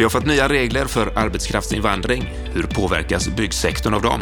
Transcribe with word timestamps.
Vi 0.00 0.04
har 0.04 0.10
fått 0.10 0.26
nya 0.26 0.48
regler 0.48 0.84
för 0.84 1.12
arbetskraftsinvandring. 1.18 2.24
Hur 2.52 2.62
påverkas 2.62 3.28
byggsektorn 3.28 3.94
av 3.94 4.02
dem? 4.02 4.20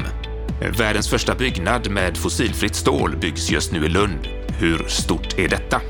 Världens 0.79 1.11
första 1.11 1.35
byggnad 1.35 1.91
med 1.91 2.17
fossilfritt 2.17 2.75
stål 2.75 3.17
byggs 3.17 3.51
just 3.51 3.73
nu 3.73 3.87
i 3.87 3.89
Lund. 3.89 4.29
Hur 4.59 4.89
stort 4.89 5.39
är 5.39 5.49
detta? 5.49 5.81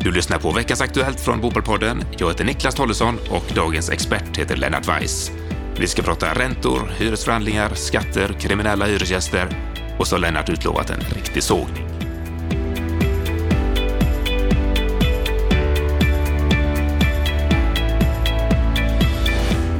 Du 0.00 0.12
lyssnar 0.12 0.38
på 0.38 0.50
veckans 0.50 0.80
Aktuellt 0.80 1.20
från 1.20 1.40
Bopelpodden. 1.40 2.04
Jag 2.18 2.28
heter 2.28 2.44
Niklas 2.44 2.74
Tollesson 2.74 3.18
och 3.30 3.44
dagens 3.54 3.90
expert 3.90 4.36
heter 4.36 4.56
Lennart 4.56 4.88
Weiss. 4.88 5.30
Vi 5.78 5.86
ska 5.86 6.02
prata 6.02 6.34
räntor, 6.34 6.92
hyresförhandlingar, 6.98 7.74
skatter, 7.74 8.36
kriminella 8.40 8.86
hyresgäster 8.86 9.48
och 9.98 10.06
så 10.06 10.14
har 10.14 10.20
Lennart 10.20 10.48
utlovat 10.48 10.90
en 10.90 11.00
riktig 11.00 11.42
sågning. 11.42 11.89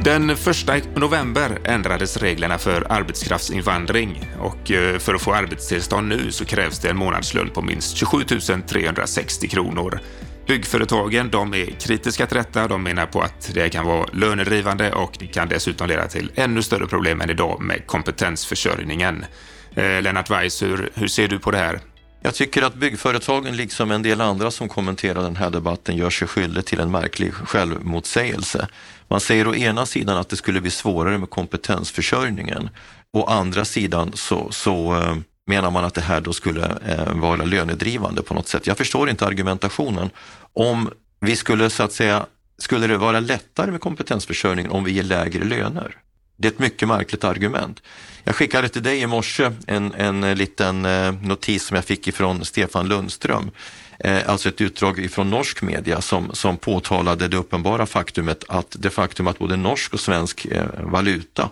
Den 0.03 0.29
1 0.29 0.95
november 0.95 1.59
ändrades 1.63 2.17
reglerna 2.17 2.57
för 2.57 2.91
arbetskraftsinvandring 2.91 4.29
och 4.39 4.71
eh, 4.71 4.97
för 4.97 5.13
att 5.13 5.21
få 5.21 5.33
arbetstillstånd 5.33 6.07
nu 6.07 6.31
så 6.31 6.45
krävs 6.45 6.79
det 6.79 6.89
en 6.89 6.97
månadslön 6.97 7.49
på 7.49 7.61
minst 7.61 7.97
27 7.97 8.23
360 8.67 9.47
kronor. 9.47 9.99
Byggföretagen 10.47 11.29
de 11.29 11.53
är 11.53 11.65
kritiska 11.65 12.27
till 12.27 12.37
detta. 12.37 12.67
De 12.67 12.83
menar 12.83 13.05
på 13.05 13.21
att 13.21 13.51
det 13.53 13.69
kan 13.69 13.85
vara 13.85 14.05
lönedrivande 14.13 14.91
och 14.91 15.15
det 15.19 15.27
kan 15.27 15.49
dessutom 15.49 15.87
leda 15.87 16.07
till 16.07 16.31
ännu 16.35 16.61
större 16.61 16.87
problem 16.87 17.21
än 17.21 17.29
idag 17.29 17.61
med 17.61 17.87
kompetensförsörjningen. 17.87 19.25
Eh, 19.75 20.01
Lennart 20.01 20.29
Weiss, 20.29 20.63
hur, 20.63 20.89
hur 20.93 21.07
ser 21.07 21.27
du 21.27 21.39
på 21.39 21.51
det 21.51 21.57
här? 21.57 21.79
Jag 22.23 22.35
tycker 22.35 22.61
att 22.61 22.75
byggföretagen, 22.75 23.55
liksom 23.55 23.91
en 23.91 24.01
del 24.01 24.21
andra 24.21 24.51
som 24.51 24.69
kommenterar 24.69 25.23
den 25.23 25.35
här 25.35 25.49
debatten, 25.49 25.95
gör 25.95 26.09
sig 26.09 26.27
skyldig 26.27 26.65
till 26.65 26.79
en 26.79 26.91
märklig 26.91 27.33
självmotsägelse. 27.33 28.67
Man 29.07 29.19
säger 29.19 29.47
å 29.47 29.55
ena 29.55 29.85
sidan 29.85 30.17
att 30.17 30.29
det 30.29 30.35
skulle 30.35 30.61
bli 30.61 30.71
svårare 30.71 31.17
med 31.17 31.29
kompetensförsörjningen. 31.29 32.69
Å 33.13 33.25
andra 33.25 33.65
sidan 33.65 34.11
så, 34.13 34.51
så 34.51 34.95
eh, 34.95 35.15
menar 35.47 35.71
man 35.71 35.85
att 35.85 35.93
det 35.93 36.01
här 36.01 36.21
då 36.21 36.33
skulle 36.33 36.77
eh, 36.87 37.13
vara 37.13 37.45
lönedrivande 37.45 38.21
på 38.21 38.33
något 38.33 38.47
sätt. 38.47 38.67
Jag 38.67 38.77
förstår 38.77 39.09
inte 39.09 39.25
argumentationen. 39.25 40.09
Om 40.53 40.89
vi 41.19 41.35
skulle 41.35 41.69
så 41.69 41.83
att 41.83 41.93
säga, 41.93 42.25
skulle 42.57 42.87
det 42.87 42.97
vara 42.97 43.19
lättare 43.19 43.71
med 43.71 43.81
kompetensförsörjningen 43.81 44.71
om 44.71 44.83
vi 44.83 44.91
ger 44.91 45.03
lägre 45.03 45.43
löner? 45.43 45.97
Det 46.37 46.47
är 46.47 46.51
ett 46.51 46.59
mycket 46.59 46.87
märkligt 46.87 47.23
argument. 47.23 47.81
Jag 48.23 48.35
skickade 48.35 48.69
till 48.69 48.83
dig 48.83 49.01
i 49.01 49.07
morse 49.07 49.51
en, 49.67 49.93
en 49.93 50.23
eh, 50.23 50.35
liten 50.35 50.85
eh, 50.85 51.13
notis 51.21 51.65
som 51.65 51.75
jag 51.75 51.85
fick 51.85 52.07
ifrån 52.07 52.45
Stefan 52.45 52.87
Lundström. 52.87 53.51
Eh, 53.99 54.29
alltså 54.29 54.49
ett 54.49 54.61
utdrag 54.61 54.99
ifrån 54.99 55.29
norsk 55.29 55.61
media 55.61 56.01
som, 56.01 56.29
som 56.33 56.57
påtalade 56.57 57.27
det 57.27 57.37
uppenbara 57.37 57.85
faktumet 57.85 58.43
att 58.47 58.75
det 58.79 58.89
faktum 58.89 59.27
att 59.27 59.39
både 59.39 59.55
norsk 59.55 59.93
och 59.93 59.99
svensk 59.99 60.47
valuta 60.79 61.49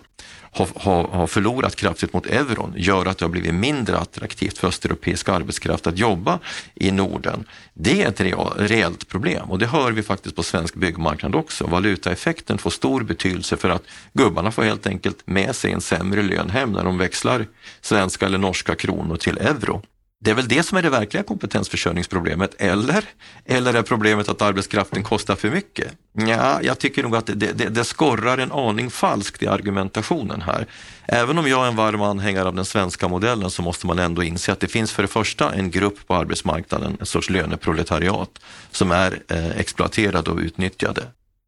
har, 0.50 0.68
har, 0.76 1.04
har 1.04 1.26
förlorat 1.26 1.76
kraftigt 1.76 2.12
mot 2.12 2.26
euron 2.26 2.74
gör 2.76 3.06
att 3.06 3.18
det 3.18 3.24
har 3.24 3.30
blivit 3.30 3.54
mindre 3.54 3.98
attraktivt 3.98 4.58
för 4.58 4.68
östeuropeisk 4.68 5.28
arbetskraft 5.28 5.86
att 5.86 5.98
jobba 5.98 6.38
i 6.74 6.90
Norden. 6.90 7.44
Det 7.74 8.02
är 8.02 8.08
ett 8.08 8.20
reellt 8.56 9.08
problem 9.08 9.50
och 9.50 9.58
det 9.58 9.66
hör 9.66 9.92
vi 9.92 10.02
faktiskt 10.02 10.36
på 10.36 10.42
svensk 10.42 10.74
byggmarknad 10.74 11.34
också. 11.34 11.66
Valutaeffekten 11.66 12.58
får 12.58 12.70
stor 12.70 13.02
betydelse 13.02 13.56
för 13.56 13.68
att 13.68 13.82
gubbarna 14.12 14.50
får 14.50 14.62
helt 14.62 14.86
enkelt 14.86 15.18
med 15.24 15.56
sig 15.56 15.72
en 15.72 15.80
sämre 15.80 16.22
lön 16.22 16.50
hem 16.50 16.72
när 16.72 16.84
de 16.84 16.98
växlar 16.98 17.46
svenska 17.80 18.26
eller 18.26 18.38
norska 18.38 18.74
kronor 18.74 19.16
till 19.16 19.38
euro. 19.38 19.82
Det 20.24 20.30
är 20.30 20.34
väl 20.34 20.48
det 20.48 20.62
som 20.62 20.78
är 20.78 20.82
det 20.82 20.90
verkliga 20.90 21.22
kompetensförsörjningsproblemet, 21.22 22.54
eller? 22.58 23.04
Eller 23.44 23.74
är 23.74 23.82
problemet 23.82 24.28
att 24.28 24.42
arbetskraften 24.42 25.02
kostar 25.02 25.36
för 25.36 25.50
mycket? 25.50 25.92
Ja, 26.12 26.62
jag 26.62 26.78
tycker 26.78 27.02
nog 27.02 27.16
att 27.16 27.26
det, 27.26 27.34
det, 27.34 27.68
det 27.68 27.84
skorrar 27.84 28.38
en 28.38 28.52
aning 28.52 28.90
falskt 28.90 29.42
i 29.42 29.46
argumentationen 29.46 30.42
här. 30.42 30.66
Även 31.06 31.38
om 31.38 31.48
jag 31.48 31.64
är 31.64 31.68
en 31.68 31.76
varm 31.76 32.02
anhängare 32.02 32.48
av 32.48 32.54
den 32.54 32.64
svenska 32.64 33.08
modellen 33.08 33.50
så 33.50 33.62
måste 33.62 33.86
man 33.86 33.98
ändå 33.98 34.22
inse 34.22 34.52
att 34.52 34.60
det 34.60 34.68
finns 34.68 34.92
för 34.92 35.02
det 35.02 35.08
första 35.08 35.52
en 35.52 35.70
grupp 35.70 36.06
på 36.06 36.14
arbetsmarknaden, 36.14 36.96
en 37.00 37.06
sorts 37.06 37.30
löneproletariat, 37.30 38.38
som 38.70 38.90
är 38.90 39.22
eh, 39.28 39.50
exploaterade 39.50 40.30
och 40.30 40.38
utnyttjade. 40.38 41.02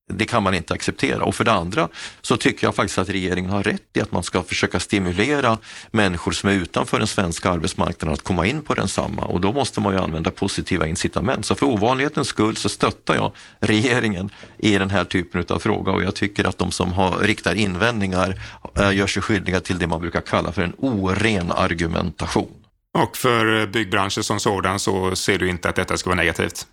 Det 0.08 0.24
kan 0.24 0.42
man 0.42 0.54
inte 0.54 0.74
acceptera. 0.74 1.24
Och 1.24 1.34
för 1.34 1.44
det 1.44 1.52
andra 1.52 1.88
så 2.20 2.36
tycker 2.36 2.66
jag 2.66 2.74
faktiskt 2.74 2.98
att 2.98 3.08
regeringen 3.08 3.50
har 3.50 3.62
rätt 3.62 3.96
i 3.96 4.00
att 4.00 4.12
man 4.12 4.22
ska 4.22 4.42
försöka 4.42 4.80
stimulera 4.80 5.58
människor 5.90 6.32
som 6.32 6.48
är 6.48 6.52
utanför 6.52 6.98
den 6.98 7.06
svenska 7.06 7.50
arbetsmarknaden 7.50 8.14
att 8.14 8.22
komma 8.22 8.46
in 8.46 8.62
på 8.62 8.74
densamma 8.74 9.22
och 9.22 9.40
då 9.40 9.52
måste 9.52 9.80
man 9.80 9.94
ju 9.94 10.00
använda 10.00 10.30
positiva 10.30 10.86
incitament. 10.86 11.46
Så 11.46 11.54
för 11.54 11.66
ovanlighetens 11.66 12.28
skull 12.28 12.56
så 12.56 12.68
stöttar 12.68 13.14
jag 13.14 13.32
regeringen 13.60 14.30
i 14.58 14.78
den 14.78 14.90
här 14.90 15.04
typen 15.04 15.44
av 15.48 15.58
fråga 15.58 15.92
och 15.92 16.02
jag 16.02 16.14
tycker 16.14 16.44
att 16.44 16.58
de 16.58 16.70
som 16.70 16.92
har, 16.92 17.18
riktar 17.18 17.54
invändningar 17.54 18.40
eh, 18.78 18.96
gör 18.96 19.06
sig 19.06 19.22
skyldiga 19.22 19.60
till 19.60 19.78
det 19.78 19.86
man 19.86 20.00
brukar 20.00 20.20
kalla 20.20 20.52
för 20.52 20.62
en 20.62 20.74
oren 20.78 21.52
argumentation. 21.52 22.52
Och 22.98 23.16
för 23.16 23.60
eh, 23.60 23.66
byggbranschen 23.66 24.24
som 24.24 24.40
sådan 24.40 24.78
så 24.78 25.16
ser 25.16 25.38
du 25.38 25.48
inte 25.48 25.68
att 25.68 25.76
detta 25.76 25.96
ska 25.96 26.10
vara 26.10 26.16
negativt? 26.16 26.66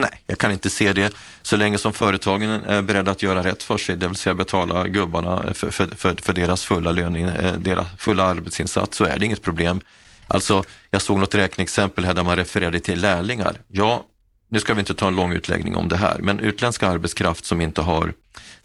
Nej, 0.00 0.22
jag 0.26 0.38
kan 0.38 0.52
inte 0.52 0.70
se 0.70 0.92
det. 0.92 1.14
Så 1.42 1.56
länge 1.56 1.78
som 1.78 1.92
företagen 1.92 2.50
är 2.50 2.82
beredda 2.82 3.10
att 3.10 3.22
göra 3.22 3.44
rätt 3.44 3.62
för 3.62 3.78
sig, 3.78 3.96
det 3.96 4.08
vill 4.08 4.16
säga 4.16 4.34
betala 4.34 4.88
gubbarna 4.88 5.54
för, 5.54 5.70
för, 5.70 5.86
för, 5.86 6.16
för 6.22 6.32
deras 6.32 6.64
fulla 6.64 6.92
lön, 6.92 7.16
eh, 7.16 7.52
deras 7.52 7.86
fulla 7.98 8.24
arbetsinsats, 8.24 8.96
så 8.96 9.04
är 9.04 9.18
det 9.18 9.26
inget 9.26 9.42
problem. 9.42 9.80
Alltså, 10.26 10.64
jag 10.90 11.02
såg 11.02 11.18
något 11.18 11.34
räkneexempel 11.34 12.04
här 12.04 12.14
där 12.14 12.22
man 12.22 12.36
refererade 12.36 12.80
till 12.80 13.00
lärlingar. 13.00 13.56
Ja, 13.68 14.04
nu 14.48 14.60
ska 14.60 14.74
vi 14.74 14.80
inte 14.80 14.94
ta 14.94 15.08
en 15.08 15.16
lång 15.16 15.32
utläggning 15.32 15.76
om 15.76 15.88
det 15.88 15.96
här, 15.96 16.18
men 16.18 16.40
utländsk 16.40 16.82
arbetskraft 16.82 17.44
som 17.44 17.60
inte 17.60 17.82
har, 17.82 18.12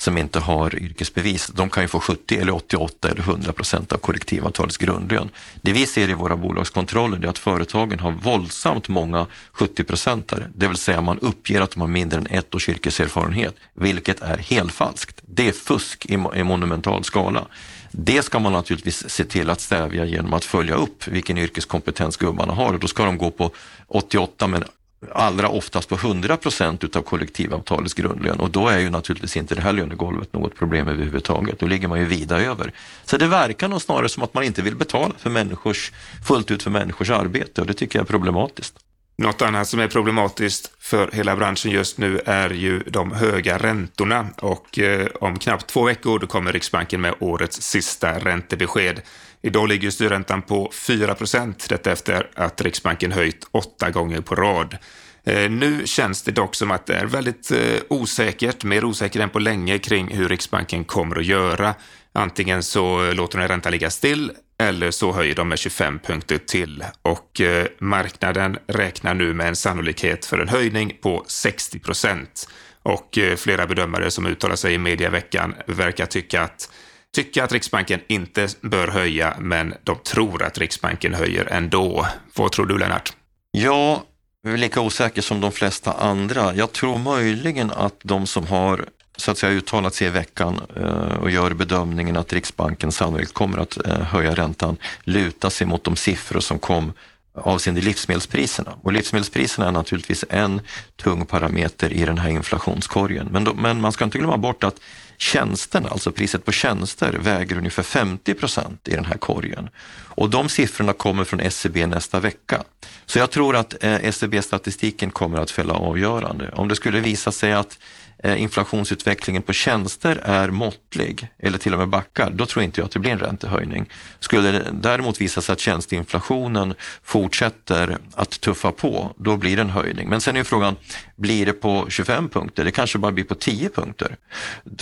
som 0.02 0.18
inte 0.18 0.40
har 0.40 0.76
yrkesbevis, 0.76 1.48
de 1.48 1.70
kan 1.70 1.84
ju 1.84 1.88
få 1.88 2.00
70 2.00 2.38
eller 2.38 2.56
88 2.56 3.10
eller 3.10 3.22
100 3.22 3.54
procent 3.54 3.92
av 3.92 3.98
kollektivavtalets 3.98 4.78
grundlön. 4.78 5.30
Det 5.62 5.72
vi 5.72 5.86
ser 5.86 6.10
i 6.10 6.14
våra 6.14 6.38
bolagskontroller 6.38 7.26
är 7.26 7.30
att 7.30 7.38
företagen 7.38 8.00
har 8.00 8.12
våldsamt 8.12 8.88
många 8.88 9.28
70 9.52 9.84
procentare, 9.84 10.48
det 10.56 10.68
vill 10.68 10.78
säga 10.78 11.02
man 11.02 11.20
uppger 11.20 11.62
att 11.62 11.72
de 11.72 11.82
har 11.82 11.88
mindre 11.88 12.20
än 12.20 12.28
ett 12.28 12.56
års 12.56 12.70
yrkeserfarenhet, 12.70 13.56
vilket 13.74 14.22
är 14.22 14.38
helt 14.38 14.72
falskt. 14.72 15.22
Det 15.22 15.48
är 15.48 15.52
fusk 15.52 16.06
i, 16.06 16.14
i 16.14 16.44
monumental 16.44 17.04
skala. 17.04 17.46
Det 17.92 18.22
ska 18.22 18.40
man 18.40 18.54
naturligtvis 18.54 19.10
se 19.10 19.24
till 19.24 19.50
att 19.50 19.62
stävja 19.62 20.06
genom 20.06 20.34
att 20.34 20.46
följa 20.46 20.76
upp 20.76 21.08
vilken 21.08 21.38
yrkeskompetens 21.38 22.18
gubbarna 22.18 22.54
har 22.54 22.74
och 22.74 22.80
då 22.80 22.88
ska 22.88 23.06
de 23.06 23.18
gå 23.18 23.32
på 23.32 23.52
88 23.88 24.48
men 24.48 24.64
allra 25.12 25.50
oftast 25.50 25.90
på 25.90 25.96
100 25.96 26.38
procent 26.38 26.84
utav 26.84 27.02
kollektivavtalets 27.02 27.94
grundlön 27.94 28.40
och 28.40 28.52
då 28.52 28.68
är 28.68 28.80
ju 28.80 28.90
naturligtvis 28.90 29.38
inte 29.38 29.56
det 29.56 29.62
här 29.62 29.74
lönegolvet 29.74 30.34
något 30.34 30.56
problem 30.56 30.88
överhuvudtaget. 30.88 31.60
Då 31.60 31.66
ligger 31.66 31.88
man 31.88 32.00
ju 32.00 32.06
vida 32.06 32.42
över. 32.42 32.74
Så 33.06 33.18
det 33.18 33.28
verkar 33.28 33.68
nog 33.68 33.82
snarare 33.82 34.10
som 34.10 34.24
att 34.24 34.34
man 34.34 34.44
inte 34.44 34.62
vill 34.62 34.76
betala 34.76 35.14
för 35.18 35.30
människors, 35.30 35.92
fullt 36.28 36.52
ut 36.52 36.64
för 36.64 36.72
människors 36.72 37.10
arbete 37.10 37.62
och 37.62 37.68
det 37.68 37.74
tycker 37.74 38.00
jag 38.00 38.04
är 38.04 38.08
problematiskt. 38.08 38.76
Något 39.18 39.42
annat 39.42 39.68
som 39.68 39.80
är 39.80 39.88
problematiskt 39.88 40.72
för 40.80 41.10
hela 41.14 41.36
branschen 41.36 41.72
just 41.72 41.98
nu 41.98 42.20
är 42.26 42.50
ju 42.50 42.80
de 42.80 43.12
höga 43.12 43.58
räntorna 43.58 44.28
och 44.38 44.80
eh, 44.80 45.08
om 45.22 45.40
knappt 45.40 45.68
två 45.68 45.84
veckor 45.84 46.20
då 46.20 46.28
kommer 46.28 46.54
Riksbanken 46.54 47.02
med 47.02 47.14
årets 47.20 47.62
sista 47.62 48.20
räntebesked. 48.20 49.02
Idag 49.44 49.69
ligger 49.69 49.90
styrräntan 49.90 50.41
på 50.41 50.72
4 50.74 51.16
procent, 51.16 51.69
detta 51.69 51.91
efter 51.91 52.29
att 52.35 52.62
Riksbanken 52.62 53.12
höjt 53.12 53.47
åtta 53.52 53.90
gånger 53.90 54.22
på 54.22 54.35
rad. 54.35 54.78
Eh, 55.24 55.50
nu 55.52 55.81
känns 55.85 56.24
det 56.24 56.31
dock 56.31 56.56
som 56.56 56.72
att 56.72 56.85
det 56.85 56.96
är 56.96 57.06
väldigt 57.06 57.52
eh, 57.52 57.81
osäkert, 57.90 58.63
mer 58.63 58.85
osäkert 58.85 59.22
än 59.22 59.29
på 59.29 59.40
länge 59.40 59.78
kring 59.79 60.07
hur 60.07 60.29
Riksbanken 60.29 60.84
kommer 60.84 61.19
att 61.19 61.25
göra. 61.25 61.74
Antingen 62.13 62.63
så 62.63 63.12
låter 63.12 63.40
de 63.40 63.47
räntan 63.47 63.72
ligga 63.72 63.90
still 63.90 64.31
eller 64.59 64.91
så 64.91 65.12
höjer 65.12 65.35
de 65.35 65.50
med 65.50 65.59
25 65.59 66.00
punkter 66.00 66.38
till 66.38 66.84
och 67.02 67.41
eh, 67.41 67.68
marknaden 67.79 68.58
räknar 68.68 69.13
nu 69.13 69.34
med 69.34 69.47
en 69.47 69.56
sannolikhet 69.56 70.25
för 70.25 70.40
en 70.40 70.50
höjning 70.50 70.97
på 71.02 71.23
60 71.28 71.79
procent. 71.79 72.50
Och 72.84 73.19
flera 73.38 73.68
bedömare 73.68 74.11
som 74.11 74.26
uttalar 74.26 74.55
sig 74.55 74.73
i 74.73 74.78
media 74.78 75.09
veckan 75.09 75.55
verkar 75.66 76.05
tycka 76.05 76.41
att 76.41 76.70
tycker 77.16 77.43
att 77.43 77.52
Riksbanken 77.52 77.99
inte 78.08 78.47
bör 78.61 78.87
höja, 78.87 79.35
men 79.40 79.73
de 79.84 79.96
tror 79.96 80.43
att 80.43 80.58
Riksbanken 80.58 81.13
höjer 81.13 81.46
ändå. 81.46 82.08
Vad 82.35 82.52
tror 82.52 82.66
du, 82.66 82.78
Lennart? 82.78 83.13
Ja, 83.52 84.03
jag 84.43 84.53
är 84.53 84.58
lika 84.58 84.81
osäker 84.81 85.22
som 85.22 85.41
de 85.41 85.52
flesta 85.52 85.93
andra. 85.93 86.55
Jag 86.55 86.72
tror 86.72 86.97
möjligen 86.97 87.72
att 87.72 87.96
de 88.03 88.28
som 88.28 88.47
har 88.47 88.85
så 89.17 89.31
att 89.31 89.37
säga 89.37 89.52
uttalat 89.52 89.93
sig 89.93 90.08
i 90.08 90.09
veckan 90.09 90.61
eh, 90.75 91.16
och 91.16 91.31
gör 91.31 91.53
bedömningen 91.53 92.17
att 92.17 92.34
Riksbanken 92.34 92.91
sannolikt 92.91 93.34
kommer 93.34 93.58
att 93.58 93.85
eh, 93.85 93.99
höja 93.99 94.35
räntan 94.35 94.78
lutar 95.03 95.49
sig 95.49 95.67
mot 95.67 95.84
de 95.84 95.96
siffror 95.96 96.40
som 96.40 96.59
kom 96.59 96.93
avseende 97.34 97.81
livsmedelspriserna. 97.81 98.73
Och 98.81 98.93
livsmedelspriserna 98.93 99.67
är 99.67 99.72
naturligtvis 99.72 100.25
en 100.29 100.61
tung 100.96 101.25
parameter 101.25 101.93
i 101.93 102.05
den 102.05 102.17
här 102.17 102.29
inflationskorgen. 102.29 103.28
Men, 103.31 103.43
då, 103.43 103.53
men 103.53 103.81
man 103.81 103.91
ska 103.91 104.05
inte 104.05 104.17
glömma 104.17 104.37
bort 104.37 104.63
att 104.63 104.79
tjänsterna, 105.22 105.90
alltså 105.90 106.12
priset 106.12 106.46
på 106.46 106.52
tjänster, 106.52 107.14
väger 107.14 107.58
ungefär 107.58 107.84
50 107.84 108.34
procent 108.34 108.88
i 108.88 108.96
den 108.96 109.06
här 109.06 109.18
korgen. 109.18 109.70
Och 110.16 110.29
de 110.29 110.50
siffrorna 110.50 110.94
kommer 110.94 111.23
från 111.23 111.40
SCB 111.40 111.88
nästa 111.88 112.20
vecka. 112.20 112.64
Så 113.06 113.20
jag 113.20 113.32
tror 113.32 113.56
att 113.56 113.84
eh, 113.84 114.06
SCB-statistiken 114.06 115.12
kommer 115.12 115.38
att 115.38 115.52
fälla 115.52 115.73
avgörande. 115.73 116.52
Om 116.56 116.68
det 116.68 116.76
skulle 116.76 117.00
visa 117.00 117.32
sig 117.32 117.53
att 117.53 117.79
eh, 118.23 118.41
inflationsutvecklingen 118.41 119.41
på 119.41 119.53
tjänster 119.53 120.16
är 120.23 120.50
måttlig 120.50 121.28
eller 121.40 121.58
till 121.58 121.73
och 121.73 121.79
med 121.79 121.90
backar, 121.90 122.29
då 122.29 122.46
tror 122.46 122.64
inte 122.64 122.82
jag 122.82 122.85
att 122.85 122.91
det 122.91 123.00
blir 123.00 123.12
en 123.12 123.20
räntehöjning. 123.20 123.90
Skulle 124.20 124.52
det 124.52 124.66
däremot 124.72 125.22
visa 125.22 125.41
sig 125.41 125.53
att 125.53 125.59
tjänsteinflationen 125.59 126.73
fortsätter 127.03 127.97
att 128.16 128.41
tuffa 128.41 128.72
på, 128.72 129.16
då 129.18 129.38
blir 129.38 129.56
det 129.56 129.62
en 129.62 129.70
höjning. 129.70 130.09
Men 130.09 130.22
sen 130.22 130.38
är 130.38 130.44
frågan, 130.44 130.76
blir 131.16 131.46
det 131.46 131.53
på 131.53 131.85
25 131.90 132.29
punkter? 132.29 132.66
Det 132.66 132.72
kanske 132.72 132.97
bara 132.97 133.12
blir 133.12 133.23
på 133.23 133.35
10 133.35 133.70
punkter. 133.70 134.16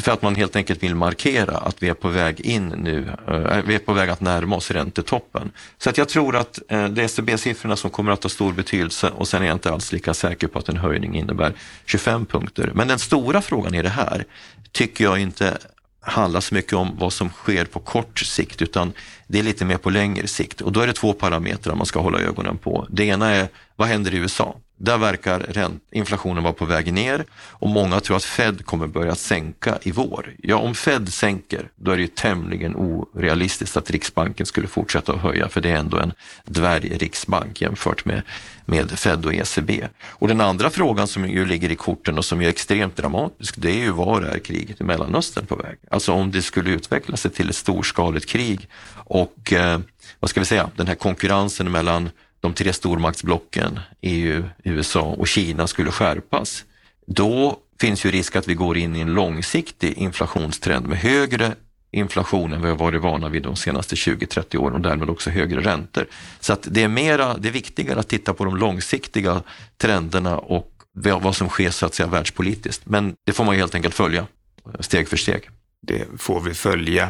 För 0.02 0.12
att 0.12 0.22
man 0.22 0.29
man 0.30 0.36
helt 0.36 0.56
enkelt 0.56 0.84
vill 0.84 0.96
markera 0.96 1.58
att 1.58 1.84
vi 1.84 1.90
är 1.90 1.94
på 1.94 2.08
väg 2.08 2.40
in 2.40 2.68
nu, 2.68 3.12
eh, 3.28 3.62
vi 3.66 3.76
är 3.76 3.80
på 3.80 3.94
väg 3.94 4.10
att 4.10 4.22
närma 4.22 4.56
oss 4.56 4.72
räntetoppen. 4.72 5.52
Så 5.78 5.90
att 5.90 5.98
jag 5.98 6.10
tror 6.10 6.36
att 6.36 6.60
eh, 6.68 6.86
det 6.86 7.02
är 7.02 7.06
ECB-siffrorna 7.06 7.76
som 7.76 7.90
kommer 7.90 8.12
att 8.12 8.24
ha 8.24 8.30
stor 8.30 8.54
betydelse 8.54 9.10
och 9.10 9.28
sen 9.28 9.42
är 9.42 9.46
jag 9.46 9.56
inte 9.56 9.72
alls 9.72 9.92
lika 9.92 10.14
säker 10.14 10.48
på 10.48 10.60
att 10.60 10.70
en 10.70 10.78
höjning 10.78 11.16
innebär 11.16 11.54
25 11.86 12.26
punkter. 12.26 12.72
Men 12.76 12.88
den 12.88 13.00
stora 13.00 13.42
frågan 13.42 13.76
i 13.76 13.82
det 13.82 13.90
här 13.90 14.26
tycker 14.72 15.04
jag 15.04 15.20
inte 15.20 15.58
handlar 16.02 16.42
så 16.42 16.56
mycket 16.56 16.74
om 16.74 16.96
vad 17.00 17.14
som 17.14 17.30
sker 17.30 17.66
på 17.66 17.80
kort 17.80 18.20
sikt 18.20 18.62
utan 18.62 18.94
det 19.28 19.40
är 19.40 19.44
lite 19.44 19.66
mer 19.66 19.78
på 19.78 19.90
längre 19.90 20.28
sikt 20.28 20.62
och 20.62 20.72
då 20.72 20.80
är 20.80 20.88
det 20.88 20.94
två 20.94 21.14
parametrar 21.14 21.76
man 21.76 21.86
ska 21.86 22.00
hålla 22.00 22.20
ögonen 22.20 22.58
på. 22.58 22.88
Det 22.90 23.06
ena 23.06 23.30
är 23.30 23.48
vad 23.76 23.88
händer 23.88 24.14
i 24.14 24.18
USA? 24.18 24.56
Där 24.82 24.98
verkar 24.98 25.70
inflationen 25.92 26.44
vara 26.44 26.54
på 26.54 26.66
väg 26.66 26.94
ner 26.94 27.26
och 27.34 27.70
många 27.70 28.00
tror 28.00 28.18
att 28.18 28.24
Fed 28.24 28.66
kommer 28.66 28.88
börja 28.88 29.16
sänka 29.16 29.80
i 29.82 29.92
vår. 29.92 30.34
Ja, 30.38 30.56
om 30.56 30.76
Fed 30.76 31.14
sänker, 31.14 31.70
då 31.76 31.92
är 31.92 31.96
det 31.96 32.02
ju 32.02 32.08
tämligen 32.08 32.76
orealistiskt 32.76 33.78
att 33.78 33.92
Riksbanken 33.92 34.46
skulle 34.46 34.68
fortsätta 34.68 35.14
att 35.14 35.22
höja, 35.22 35.50
för 35.50 35.62
det 35.62 35.70
är 35.70 35.76
ändå 35.76 35.98
en 35.98 36.14
dvärgriksbank 36.46 37.62
jämfört 37.62 38.06
med, 38.06 38.22
med 38.66 38.92
Fed 38.92 39.26
och 39.26 39.34
ECB. 39.34 39.88
Och 40.04 40.28
den 40.28 40.42
andra 40.42 40.70
frågan 40.70 41.08
som 41.08 41.30
ju 41.30 41.46
ligger 41.46 41.72
i 41.72 41.76
korten 41.76 42.18
och 42.18 42.26
som 42.26 42.42
är 42.42 42.50
extremt 42.50 42.96
dramatisk, 42.96 43.56
det 43.58 43.72
är 43.72 43.80
ju 43.80 43.92
var 43.92 44.22
är 44.22 44.40
kriget 44.40 44.82
i 44.82 44.84
Mellanöstern 44.84 45.46
på 45.46 45.56
väg? 45.56 45.78
Alltså 45.92 46.14
om 46.14 46.32
det 46.32 46.42
skulle 46.42 46.70
utveckla 46.70 47.18
sig 47.18 47.32
till 47.32 47.50
ett 47.50 47.56
storskaligt 47.56 48.26
krig 48.26 48.68
och 48.96 49.54
eh, 49.54 49.80
vad 50.20 50.30
ska 50.30 50.40
vi 50.40 50.46
säga, 50.46 50.70
den 50.76 50.88
här 50.88 50.96
konkurrensen 50.96 51.72
mellan 51.72 52.10
de 52.40 52.54
tre 52.54 52.74
stormaktsblocken, 52.74 53.80
EU, 54.02 54.44
USA 54.64 55.02
och 55.02 55.28
Kina 55.28 55.68
skulle 55.68 55.92
skärpas, 55.92 56.66
då 57.08 57.60
finns 57.80 58.06
ju 58.06 58.12
risk 58.12 58.36
att 58.36 58.48
vi 58.48 58.54
går 58.54 58.78
in 58.78 58.96
i 58.96 59.00
en 59.00 59.14
långsiktig 59.14 59.94
inflationstrend 59.98 60.88
med 60.88 60.98
högre 60.98 61.56
inflation 61.92 62.54
än 62.54 62.62
vi 62.62 62.68
har 62.68 62.76
varit 62.76 63.02
vana 63.02 63.30
vid 63.30 63.44
de 63.44 63.56
senaste 63.56 63.96
20-30 63.96 64.58
åren 64.58 64.76
och 64.76 64.82
därmed 64.82 65.10
också 65.10 65.30
högre 65.30 65.62
räntor. 65.62 66.08
Så 66.40 66.54
att 66.54 66.68
det 66.72 66.84
är 66.84 66.88
mera, 66.88 67.38
det 67.38 67.48
är 67.48 67.52
viktigare 67.52 68.00
att 68.00 68.08
titta 68.08 68.34
på 68.34 68.46
de 68.46 68.58
långsiktiga 68.58 69.42
trenderna 69.78 70.38
och 70.38 70.72
vad 70.94 71.36
som 71.36 71.50
sker 71.50 71.70
så 71.70 71.86
att 71.86 71.96
säga 71.96 72.08
världspolitiskt. 72.08 72.86
Men 72.86 73.16
det 73.26 73.34
får 73.34 73.44
man 73.44 73.56
helt 73.56 73.76
enkelt 73.76 73.96
följa 73.96 74.28
eh, 74.66 74.80
steg 74.80 75.08
för 75.08 75.18
steg. 75.18 75.50
Det 75.82 76.08
får 76.18 76.42
vi 76.42 76.54
följa. 76.54 77.10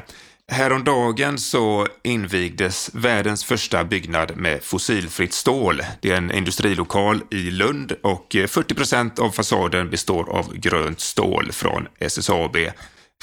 Häromdagen 0.52 1.38
så 1.38 1.88
invigdes 2.04 2.90
världens 2.94 3.46
första 3.46 3.84
byggnad 3.84 4.38
med 4.38 4.64
fossilfritt 4.64 5.34
stål. 5.34 5.82
Det 6.02 6.12
är 6.12 6.18
en 6.18 6.32
industrilokal 6.32 7.22
i 7.32 7.52
Lund 7.52 7.92
och 8.04 8.36
eh, 8.36 8.48
40 8.48 8.76
procent 8.76 9.20
av 9.20 9.32
fasaden 9.32 9.90
består 9.90 10.30
av 10.30 10.54
grönt 10.54 11.00
stål 11.00 11.52
från 11.52 11.88
SSAB. 12.00 12.58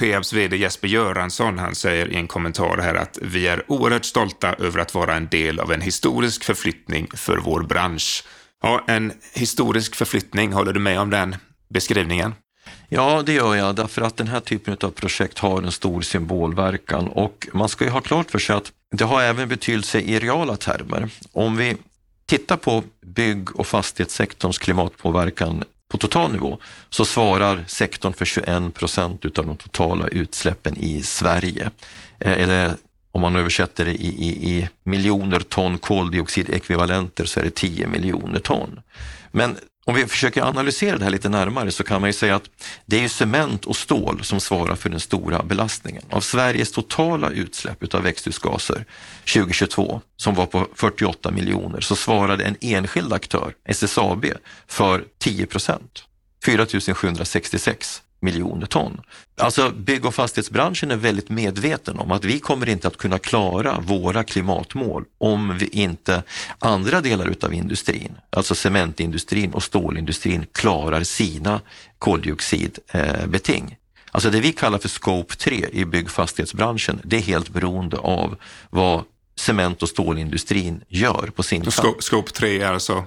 Peabs 0.01 0.33
VD 0.33 0.57
Jesper 0.57 0.89
Göransson 0.89 1.59
han 1.59 1.75
säger 1.75 2.09
i 2.09 2.17
en 2.17 2.27
kommentar 2.27 2.79
här 2.79 2.95
att 2.95 3.19
vi 3.23 3.47
är 3.47 3.73
oerhört 3.73 4.05
stolta 4.05 4.55
över 4.55 4.81
att 4.81 4.95
vara 4.95 5.15
en 5.15 5.29
del 5.29 5.61
av 5.61 5.73
en 5.73 5.81
historisk 5.81 6.45
förflyttning 6.45 7.09
för 7.15 7.37
vår 7.37 7.63
bransch. 7.63 8.25
Ja, 8.63 8.85
en 8.87 9.13
historisk 9.35 9.97
förflyttning, 9.97 10.53
håller 10.53 10.73
du 10.73 10.81
med 10.81 11.01
om 11.01 11.11
den 11.11 11.37
beskrivningen? 11.75 12.35
Ja, 12.89 13.23
det 13.27 13.33
gör 13.33 13.55
jag, 13.55 13.77
därför 13.77 14.03
att 14.03 14.17
den 14.17 14.29
här 14.29 14.41
typen 14.41 14.77
av 14.81 14.91
projekt 14.91 15.39
har 15.39 15.63
en 15.63 15.73
stor 15.73 16.03
symbolverkan 16.03 17.09
och 17.09 17.49
man 17.53 17.69
ska 17.69 17.85
ju 17.85 17.91
ha 17.91 18.01
klart 18.01 18.31
för 18.31 18.39
sig 18.39 18.57
att 18.57 18.73
det 18.91 19.05
har 19.05 19.23
även 19.23 19.49
betydelse 19.49 20.01
i 20.01 20.19
reala 20.19 20.57
termer. 20.57 21.09
Om 21.33 21.57
vi 21.57 21.77
tittar 22.27 22.57
på 22.57 22.83
bygg 23.07 23.57
och 23.57 23.67
fastighetssektorns 23.67 24.59
klimatpåverkan 24.59 25.65
på 25.89 25.99
total 25.99 26.33
nivå 26.33 26.59
så 26.91 27.05
svarar 27.05 27.65
sektorn 27.67 28.13
för 28.13 28.25
21 28.25 28.75
procent 28.75 29.25
utav 29.25 29.47
de 29.47 29.57
totala 29.57 30.09
utsläppen 30.09 30.77
i 30.77 31.03
Sverige. 31.03 31.71
Eh, 32.19 32.33
eller 32.33 32.75
om 33.13 33.21
man 33.21 33.37
översätter 33.37 33.85
det 33.85 33.95
i, 33.95 34.07
i, 34.07 34.51
i 34.51 34.69
miljoner 34.85 35.41
ton 35.41 35.79
koldioxidekvivalenter 35.79 37.25
så 37.25 37.41
är 37.41 37.45
det 37.45 37.55
10 37.55 37.87
miljoner 37.87 38.39
ton. 38.39 38.81
Men 39.33 39.57
om 39.89 39.95
vi 39.95 40.07
försöker 40.07 40.43
analysera 40.43 40.99
det 40.99 41.05
här 41.05 41.11
lite 41.11 41.29
närmare 41.29 41.71
så 41.71 41.85
kan 41.85 42.01
man 42.01 42.09
ju 42.09 42.13
säga 42.13 42.37
att 42.37 42.51
det 42.87 43.05
är 43.05 43.09
cement 43.09 43.65
och 43.65 43.77
stål 43.77 44.25
som 44.25 44.41
svarar 44.41 44.75
för 44.75 44.91
den 44.91 45.01
stora 45.01 45.43
belastningen. 45.43 46.03
Av 46.11 46.21
Sveriges 46.21 46.73
totala 46.73 47.31
utsläpp 47.31 47.95
av 47.95 48.03
växthusgaser 48.03 48.85
2022, 49.35 50.01
som 50.17 50.35
var 50.35 50.47
på 50.47 50.69
48 50.75 51.31
miljoner, 51.31 51.81
så 51.81 51.97
svarade 51.97 52.45
en 52.45 52.57
enskild 52.61 53.13
aktör, 53.13 53.55
SSAB, 53.65 54.27
för 54.67 55.05
10 55.19 55.47
procent, 55.47 56.05
4 56.47 56.67
766 56.95 58.03
miljoner 58.21 58.67
ton. 58.67 59.01
Alltså 59.41 59.71
bygg 59.71 60.05
och 60.05 60.15
fastighetsbranschen 60.15 60.91
är 60.91 60.97
väldigt 60.97 61.29
medveten 61.29 61.99
om 61.99 62.13
att 62.13 62.25
vi 62.25 62.39
kommer 62.39 62.69
inte 62.69 62.89
att 62.89 62.97
kunna 62.97 63.19
klara 63.19 63.81
våra 63.81 64.25
klimatmål 64.25 65.05
om 65.19 65.59
vi 65.59 65.67
inte 65.67 66.23
andra 66.59 67.01
delar 67.01 67.27
utav 67.27 67.55
industrin, 67.55 68.13
alltså 68.31 68.55
cementindustrin 68.55 69.53
och 69.53 69.63
stålindustrin 69.63 70.47
klarar 70.53 71.03
sina 71.03 71.61
koldioxidbeting. 71.99 73.77
Alltså 74.11 74.31
det 74.31 74.41
vi 74.41 74.53
kallar 74.53 74.79
för 74.79 74.89
scope 74.89 75.37
3 75.37 75.67
i 75.73 75.85
byggfastighetsbranschen, 75.85 77.01
det 77.05 77.17
är 77.17 77.21
helt 77.21 77.49
beroende 77.49 77.97
av 77.97 78.37
vad 78.71 79.05
cement 79.39 79.83
och 79.83 79.89
stålindustrin 79.89 80.85
gör 80.89 81.31
på 81.37 81.43
sin 81.43 81.71
Scope, 81.71 82.03
scope 82.03 82.33
3 82.33 82.61
är 82.61 82.73
alltså? 82.73 83.05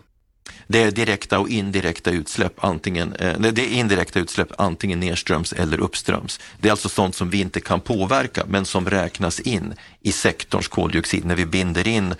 Det 0.71 0.83
är 0.83 0.91
direkta 0.91 1.39
och 1.39 1.49
indirekta 1.49 2.11
utsläpp, 2.11 2.63
antingen, 2.63 3.13
eh, 3.13 3.39
det 3.39 3.61
är 3.61 3.73
indirekta 3.73 4.19
utsläpp 4.19 4.51
antingen 4.57 4.99
nedströms 4.99 5.53
eller 5.53 5.79
uppströms. 5.79 6.39
Det 6.59 6.67
är 6.67 6.71
alltså 6.71 6.89
sånt 6.89 7.15
som 7.15 7.29
vi 7.29 7.39
inte 7.39 7.59
kan 7.61 7.79
påverka 7.81 8.43
men 8.47 8.65
som 8.65 8.89
räknas 8.89 9.39
in 9.39 9.73
i 10.01 10.11
sektorns 10.11 10.67
koldioxid 10.67 11.25
när 11.25 11.35
vi 11.35 11.45
binder 11.45 11.87
in 11.87 12.15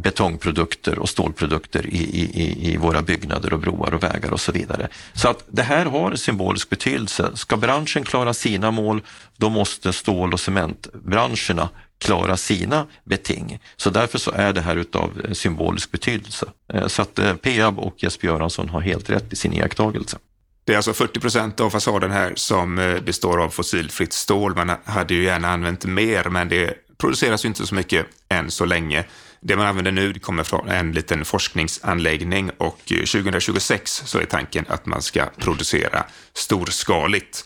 betongprodukter 0.00 0.98
och 0.98 1.08
stålprodukter 1.08 1.86
i, 1.86 1.98
i, 1.98 2.72
i 2.72 2.76
våra 2.76 3.02
byggnader 3.02 3.52
och 3.52 3.60
broar 3.60 3.94
och 3.94 4.02
vägar 4.02 4.32
och 4.32 4.40
så 4.40 4.52
vidare. 4.52 4.88
Så 5.12 5.28
att 5.28 5.44
det 5.50 5.62
här 5.62 5.86
har 5.86 6.10
en 6.10 6.18
symbolisk 6.18 6.70
betydelse. 6.70 7.30
Ska 7.34 7.56
branschen 7.56 8.04
klara 8.04 8.34
sina 8.34 8.70
mål, 8.70 9.02
då 9.36 9.50
måste 9.50 9.92
stål 9.92 10.32
och 10.32 10.40
cementbranscherna 10.40 11.68
klara 11.98 12.36
sina 12.36 12.86
beting. 13.04 13.58
Så 13.76 13.90
därför 13.90 14.18
så 14.18 14.30
är 14.30 14.52
det 14.52 14.60
här 14.60 14.76
utav 14.76 15.10
eh, 15.24 15.32
symbolisk 15.32 15.90
betydelse. 15.90 16.46
Eh, 16.72 16.86
så 16.86 17.02
att 17.02 17.18
eh, 17.18 17.34
Peab 17.34 17.78
och 17.78 17.94
Jesper 17.96 18.26
Göransson 18.26 18.68
har 18.68 18.80
helt 18.80 19.10
rätt 19.10 19.32
i 19.32 19.36
sin 19.36 19.52
iakttagelse. 19.52 20.18
Det 20.64 20.72
är 20.72 20.76
alltså 20.76 20.92
40 20.92 21.20
procent 21.20 21.60
av 21.60 21.70
fasaden 21.70 22.10
här 22.10 22.32
som 22.36 23.00
består 23.04 23.42
av 23.42 23.48
fossilfritt 23.48 24.12
stål. 24.12 24.54
Man 24.54 24.72
hade 24.84 25.14
ju 25.14 25.24
gärna 25.24 25.48
använt 25.48 25.84
mer, 25.84 26.24
men 26.24 26.48
det 26.48 26.74
produceras 26.98 27.44
ju 27.44 27.48
inte 27.48 27.66
så 27.66 27.74
mycket 27.74 28.06
än 28.28 28.50
så 28.50 28.64
länge. 28.64 29.04
Det 29.40 29.56
man 29.56 29.66
använder 29.66 29.92
nu 29.92 30.14
kommer 30.14 30.44
från 30.44 30.68
en 30.68 30.92
liten 30.92 31.24
forskningsanläggning 31.24 32.50
och 32.58 32.78
2026 32.86 34.02
så 34.06 34.18
är 34.18 34.24
tanken 34.24 34.64
att 34.68 34.86
man 34.86 35.02
ska 35.02 35.26
producera 35.38 36.04
storskaligt. 36.32 37.44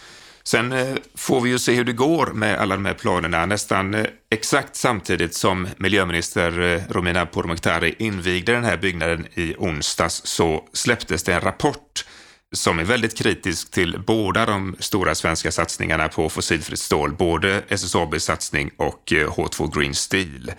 Sen 0.49 0.73
eh, 0.73 0.97
får 1.15 1.41
vi 1.41 1.51
ju 1.51 1.59
se 1.59 1.75
hur 1.75 1.85
det 1.85 1.93
går 1.93 2.27
med 2.27 2.59
alla 2.59 2.75
de 2.75 2.85
här 2.85 2.95
planerna. 2.95 3.47
Nästan 3.47 3.95
eh, 3.95 4.07
exakt 4.31 4.77
samtidigt 4.77 5.35
som 5.35 5.69
miljöminister 5.77 6.61
eh, 6.61 6.83
Romina 6.91 7.27
Pourmokhtari 7.27 7.95
invigde 7.99 8.53
den 8.53 8.65
här 8.65 8.77
byggnaden 8.77 9.27
i 9.35 9.55
onsdags 9.59 10.21
så 10.25 10.69
släpptes 10.73 11.23
det 11.23 11.35
en 11.35 11.41
rapport 11.41 12.05
som 12.53 12.79
är 12.79 12.85
väldigt 12.85 13.19
kritisk 13.19 13.71
till 13.71 14.03
båda 14.07 14.47
de 14.47 14.77
stora 14.79 15.15
svenska 15.15 15.53
satsningarna 15.53 16.09
på 16.09 16.29
fossilfritt 16.29 16.81
stål, 16.81 17.13
både 17.13 17.63
SSABs 17.69 18.25
satsning 18.25 18.71
och 18.77 19.03
H2 19.07 19.79
Green 19.79 19.95
Steel. 19.95 20.53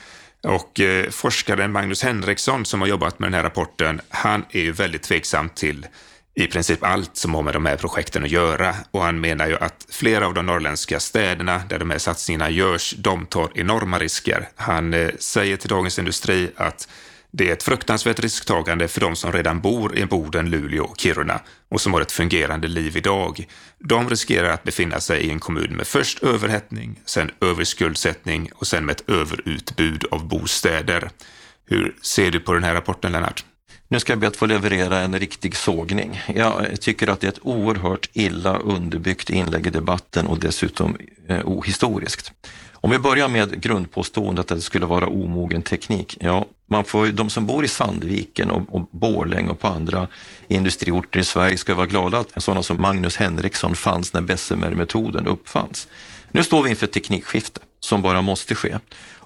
Och 0.44 0.80
forskaren 1.12 1.72
Magnus 1.72 2.04
Henriksson 2.04 2.66
som 2.66 2.82
har 2.82 2.88
jobbat 2.88 3.20
med 3.20 3.28
den 3.28 3.34
här 3.34 3.44
rapporten, 3.44 4.02
han 4.10 4.46
är 4.50 4.62
ju 4.62 4.72
väldigt 4.72 5.04
tveksam 5.04 5.50
till 5.50 5.88
i 6.40 6.48
princip 6.48 6.84
allt 6.84 7.18
som 7.18 7.34
har 7.34 7.44
med 7.44 7.54
de 7.54 7.66
här 7.66 7.78
projekten 7.78 8.24
att 8.24 8.30
göra. 8.30 8.76
Och 8.92 9.04
han 9.04 9.22
menar 9.22 9.48
ju 9.48 9.56
att 9.56 9.86
flera 9.90 10.28
av 10.28 10.34
de 10.34 10.46
norrländska 10.46 11.00
städerna 11.00 11.62
där 11.70 11.80
de 11.80 11.90
här 11.90 11.98
satsningarna 11.98 12.50
görs, 12.50 12.94
de 12.98 13.26
tar 13.26 13.52
enorma 13.56 14.00
risker. 14.00 14.50
Han 14.56 14.94
eh, 14.94 15.10
säger 15.20 15.58
till 15.58 15.70
Dagens 15.70 16.00
Industri 16.00 16.52
att 16.56 16.88
det 17.32 17.50
är 17.50 17.54
ett 17.54 17.64
fruktansvärt 17.64 18.20
risktagande 18.20 18.88
för 18.88 19.02
de 19.02 19.16
som 19.16 19.32
redan 19.32 19.62
bor 19.62 19.98
i 19.98 20.06
Boden, 20.06 20.50
Luleå 20.50 20.84
och 20.84 21.00
Kiruna 21.00 21.42
och 21.70 21.82
som 21.82 21.94
har 21.94 22.02
ett 22.02 22.12
fungerande 22.12 22.68
liv 22.68 22.98
idag. 22.98 23.48
De 23.80 24.10
riskerar 24.10 24.50
att 24.50 24.64
befinna 24.64 25.00
sig 25.00 25.22
i 25.22 25.30
en 25.30 25.40
kommun 25.40 25.76
med 25.76 25.88
först 25.88 26.24
överhettning, 26.24 27.00
sen 27.06 27.32
överskuldsättning 27.42 28.52
och 28.56 28.68
sen 28.68 28.86
med 28.86 28.94
ett 28.94 29.10
överutbud 29.10 30.06
av 30.12 30.28
bostäder. 30.28 31.10
Hur 31.66 31.96
ser 32.02 32.32
du 32.32 32.40
på 32.40 32.54
den 32.54 32.64
här 32.64 32.74
rapporten, 32.74 33.12
Lennart? 33.12 33.46
Nu 33.92 34.00
ska 34.00 34.12
jag 34.12 34.20
be 34.20 34.28
att 34.28 34.38
få 34.38 34.46
leverera 34.46 35.00
en 35.00 35.20
riktig 35.20 35.56
sågning. 35.56 36.22
Jag 36.36 36.82
tycker 36.82 37.08
att 37.08 37.20
det 37.20 37.28
är 37.28 37.32
ett 37.32 37.40
oerhört 37.42 38.10
illa 38.14 38.58
underbyggt 38.58 39.30
inlägg 39.30 39.68
i 39.68 39.70
debatten 39.70 40.28
och 40.28 40.40
dessutom 40.40 40.98
eh, 41.28 41.42
ohistoriskt. 41.46 42.32
Om 42.72 42.90
vi 42.90 43.00
börjar 43.00 43.28
med 43.28 43.62
grundpåståendet 43.62 44.52
att 44.52 44.58
det 44.58 44.62
skulle 44.62 44.86
vara 44.86 45.08
omogen 45.08 45.62
teknik. 45.62 46.18
Ja, 46.20 46.46
man 46.68 46.84
får, 46.84 47.08
de 47.08 47.30
som 47.30 47.46
bor 47.46 47.66
i 47.66 47.68
Sandviken 47.68 48.52
och, 48.52 48.76
och 48.76 48.90
Borlänge 48.92 49.50
och 49.50 49.60
på 49.60 49.68
andra 49.68 50.08
industriorter 50.48 51.20
i 51.20 51.24
Sverige 51.24 51.58
ska 51.58 51.76
vara 51.76 51.88
glada 51.88 52.20
att 52.20 52.44
sådana 52.44 52.64
som 52.64 52.82
Magnus 52.82 53.18
Henriksson 53.18 53.76
fanns 53.76 54.14
när 54.14 54.22
Bessemer-metoden 54.22 55.28
uppfanns. 55.28 55.88
Nu 56.32 56.44
står 56.44 56.64
vi 56.64 56.70
inför 56.70 56.86
ett 56.86 56.94
teknikskifte 56.94 57.60
som 57.80 58.02
bara 58.02 58.22
måste 58.22 58.56
ske. 58.56 58.78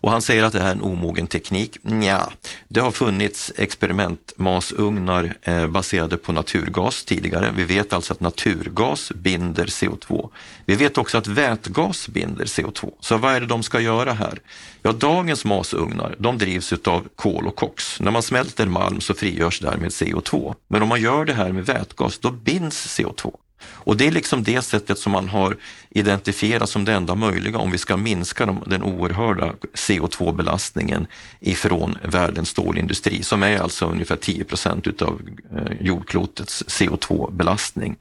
Och 0.03 0.11
han 0.11 0.21
säger 0.21 0.43
att 0.43 0.53
det 0.53 0.59
här 0.59 0.67
är 0.67 0.71
en 0.71 0.81
omogen 0.81 1.27
teknik. 1.27 1.77
Ja, 2.03 2.31
det 2.67 2.79
har 2.79 2.91
funnits 2.91 3.51
experimentmasugnar 3.57 5.35
eh, 5.41 5.67
baserade 5.67 6.17
på 6.17 6.31
naturgas 6.31 7.05
tidigare. 7.05 7.53
Vi 7.55 7.63
vet 7.63 7.93
alltså 7.93 8.13
att 8.13 8.19
naturgas 8.19 9.11
binder 9.15 9.65
CO2. 9.65 10.29
Vi 10.65 10.75
vet 10.75 10.97
också 10.97 11.17
att 11.17 11.27
vätgas 11.27 12.07
binder 12.07 12.45
CO2. 12.45 12.91
Så 12.99 13.17
vad 13.17 13.33
är 13.33 13.39
det 13.39 13.45
de 13.45 13.63
ska 13.63 13.79
göra 13.79 14.13
här? 14.13 14.39
Ja, 14.81 14.91
dagens 14.91 15.45
masugnar 15.45 16.15
de 16.19 16.37
drivs 16.37 16.73
av 16.73 17.07
kol 17.15 17.47
och 17.47 17.55
koks. 17.55 17.99
När 17.99 18.11
man 18.11 18.23
smälter 18.23 18.65
malm 18.65 19.01
så 19.01 19.13
frigörs 19.13 19.59
därmed 19.59 19.89
CO2. 19.89 20.55
Men 20.67 20.81
om 20.81 20.89
man 20.89 21.01
gör 21.01 21.25
det 21.25 21.33
här 21.33 21.51
med 21.51 21.65
vätgas, 21.65 22.19
då 22.19 22.31
binds 22.31 22.99
CO2. 22.99 23.33
Och 23.65 23.97
det 23.97 24.07
är 24.07 24.11
liksom 24.11 24.43
det 24.43 24.61
sättet 24.61 24.99
som 24.99 25.11
man 25.11 25.29
har 25.29 25.57
identifierat 25.89 26.69
som 26.69 26.85
det 26.85 26.93
enda 26.93 27.15
möjliga 27.15 27.57
om 27.57 27.71
vi 27.71 27.77
ska 27.77 27.97
minska 27.97 28.57
den 28.65 28.83
oerhörda 28.83 29.53
CO2-belastningen 29.73 31.07
ifrån 31.39 31.97
världens 32.03 32.49
stålindustri 32.49 33.23
som 33.23 33.43
är 33.43 33.57
alltså 33.57 33.85
ungefär 33.85 34.15
10 34.15 34.43
procent 34.43 34.87
utav 34.87 35.21
eh, 35.55 35.85
jordklotets 35.87 36.63
CO2-belastning. 36.67 37.95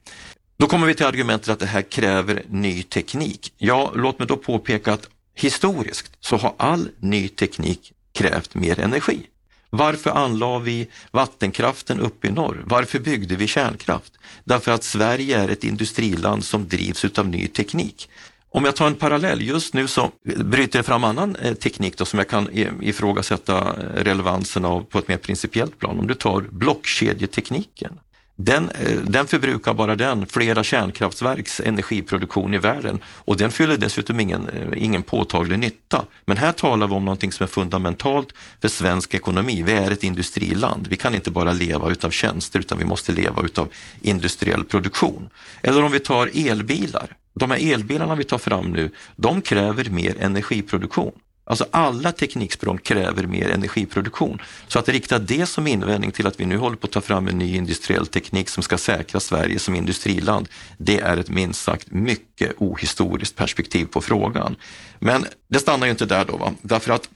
Då 0.56 0.66
kommer 0.66 0.86
vi 0.86 0.94
till 0.94 1.06
argumentet 1.06 1.48
att 1.48 1.58
det 1.58 1.66
här 1.66 1.82
kräver 1.82 2.42
ny 2.48 2.82
teknik. 2.82 3.52
Ja, 3.58 3.92
låt 3.94 4.18
mig 4.18 4.28
då 4.28 4.36
påpeka 4.36 4.92
att 4.92 5.08
historiskt 5.34 6.12
så 6.20 6.36
har 6.36 6.54
all 6.56 6.88
ny 6.98 7.28
teknik 7.28 7.92
krävt 8.12 8.54
mer 8.54 8.80
energi. 8.80 9.26
Varför 9.74 10.10
anlade 10.10 10.64
vi 10.64 10.88
vattenkraften 11.10 12.00
uppe 12.00 12.28
i 12.28 12.30
norr? 12.30 12.62
Varför 12.66 12.98
byggde 12.98 13.36
vi 13.36 13.46
kärnkraft? 13.46 14.12
Därför 14.44 14.72
att 14.72 14.84
Sverige 14.84 15.38
är 15.38 15.48
ett 15.48 15.64
industriland 15.64 16.44
som 16.44 16.68
drivs 16.68 17.04
utav 17.04 17.28
ny 17.28 17.46
teknik. 17.46 18.08
Om 18.50 18.64
jag 18.64 18.76
tar 18.76 18.86
en 18.86 18.94
parallell, 18.94 19.42
just 19.42 19.74
nu 19.74 19.88
så 19.88 20.10
bryter 20.36 20.78
det 20.78 20.82
fram 20.82 21.04
annan 21.04 21.36
eh, 21.36 21.54
teknik 21.54 21.96
då, 21.96 22.04
som 22.04 22.18
jag 22.18 22.28
kan 22.28 22.48
ifrågasätta 22.82 23.58
eh, 23.58 24.04
relevansen 24.04 24.64
av 24.64 24.80
på 24.80 24.98
ett 24.98 25.08
mer 25.08 25.16
principiellt 25.16 25.78
plan. 25.78 25.98
Om 25.98 26.06
du 26.06 26.14
tar 26.14 26.40
blockkedjetekniken. 26.40 27.98
Den, 28.44 28.70
eh, 28.70 28.96
den 28.96 29.26
förbrukar 29.26 29.74
bara 29.74 29.96
den 29.96 30.26
flera 30.26 30.64
kärnkraftverks 30.64 31.60
energiproduktion 31.60 32.54
i 32.54 32.58
världen 32.58 33.00
och 33.04 33.36
den 33.36 33.50
fyller 33.50 33.76
dessutom 33.76 34.20
ingen, 34.20 34.48
eh, 34.48 34.84
ingen 34.84 35.02
påtaglig 35.02 35.58
nytta. 35.58 36.04
Men 36.24 36.36
här 36.36 36.52
talar 36.52 36.86
vi 36.86 36.94
om 36.94 37.04
någonting 37.04 37.32
som 37.32 37.44
är 37.44 37.48
fundamentalt 37.48 38.32
för 38.60 38.68
svensk 38.68 39.14
ekonomi. 39.14 39.62
Vi 39.62 39.72
är 39.72 39.90
ett 39.90 40.04
industriland. 40.04 40.86
Vi 40.90 40.96
kan 40.96 41.14
inte 41.14 41.30
bara 41.30 41.52
leva 41.52 41.90
utav 41.90 42.10
tjänster 42.10 42.58
utan 42.58 42.78
vi 42.78 42.84
måste 42.84 43.12
leva 43.12 43.42
utav 43.42 43.68
industriell 44.00 44.64
produktion. 44.64 45.28
Eller 45.62 45.82
om 45.82 45.92
vi 45.92 46.00
tar 46.00 46.30
elbilar. 46.34 47.16
De 47.34 47.50
här 47.50 47.72
elbilarna 47.72 48.14
vi 48.14 48.24
tar 48.24 48.38
fram 48.38 48.70
nu, 48.72 48.90
de 49.16 49.42
kräver 49.42 49.90
mer 49.90 50.16
energiproduktion. 50.20 51.12
Alltså 51.52 51.66
alla 51.70 52.12
tekniksprång 52.12 52.78
kräver 52.78 53.26
mer 53.26 53.50
energiproduktion. 53.50 54.42
Så 54.68 54.78
att 54.78 54.88
rikta 54.88 55.18
det 55.18 55.46
som 55.46 55.66
invändning 55.66 56.12
till 56.12 56.26
att 56.26 56.40
vi 56.40 56.44
nu 56.44 56.56
håller 56.56 56.76
på 56.76 56.86
att 56.86 56.92
ta 56.92 57.00
fram 57.00 57.28
en 57.28 57.38
ny 57.38 57.56
industriell 57.56 58.06
teknik 58.06 58.48
som 58.48 58.62
ska 58.62 58.78
säkra 58.78 59.20
Sverige 59.20 59.58
som 59.58 59.74
industriland, 59.74 60.48
det 60.78 61.00
är 61.00 61.16
ett 61.16 61.28
minst 61.28 61.62
sagt 61.62 61.90
mycket 61.90 62.52
ohistoriskt 62.58 63.36
perspektiv 63.36 63.84
på 63.84 64.00
frågan. 64.00 64.56
Men 64.98 65.26
det 65.48 65.58
stannar 65.58 65.86
ju 65.86 65.90
inte 65.90 66.06
där 66.06 66.24
då, 66.24 66.36
va? 66.36 66.52
därför 66.62 66.92
att 66.92 67.08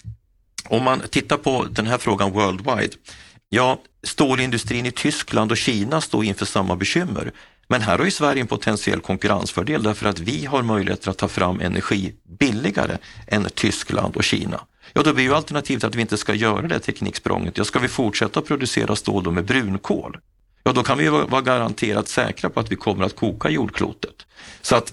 om 0.65 0.83
man 0.83 1.03
tittar 1.11 1.37
på 1.37 1.67
den 1.71 1.87
här 1.87 1.99
frågan 1.99 2.33
worldwide, 2.33 2.95
ja, 3.49 3.81
stålindustrin 4.03 4.87
i 4.87 4.91
Tyskland 4.91 5.51
och 5.51 5.57
Kina 5.57 6.01
står 6.01 6.25
inför 6.25 6.47
samma 6.47 6.77
bekymmer. 6.77 7.33
Men 7.69 7.81
här 7.81 7.99
har 7.99 8.05
ju 8.05 8.11
Sverige 8.11 8.41
en 8.41 8.47
potentiell 8.47 9.01
konkurrensfördel 9.01 9.83
därför 9.83 10.09
att 10.09 10.19
vi 10.19 10.45
har 10.45 10.63
möjligheter 10.63 11.11
att 11.11 11.19
ta 11.19 11.29
fram 11.29 11.61
energi 11.61 12.15
billigare 12.39 12.99
än 13.27 13.49
Tyskland 13.55 14.17
och 14.17 14.25
Kina. 14.25 14.61
Ja, 14.93 15.03
då 15.03 15.15
blir 15.15 15.25
ju 15.25 15.35
alternativet 15.35 15.85
att 15.85 15.95
vi 15.95 16.01
inte 16.01 16.17
ska 16.17 16.35
göra 16.35 16.69
det 16.69 16.79
tekniksprånget. 16.79 17.59
Ja, 17.59 17.65
ska 17.65 17.79
vi 17.79 17.89
fortsätta 17.89 18.41
producera 18.41 18.97
stål 18.97 19.25
då 19.25 19.31
med 19.31 19.45
brunkol? 19.45 20.19
Ja, 20.63 20.73
då 20.73 20.83
kan 20.83 20.99
vi 20.99 21.09
vara 21.09 21.41
garanterat 21.41 22.09
säkra 22.09 22.51
på 22.51 22.61
att 22.61 22.73
vi 22.73 22.77
kommer 22.77 23.05
att 23.05 23.17
koka 23.17 23.49
jordklotet. 23.49 24.27
Så 24.63 24.77
att 24.77 24.93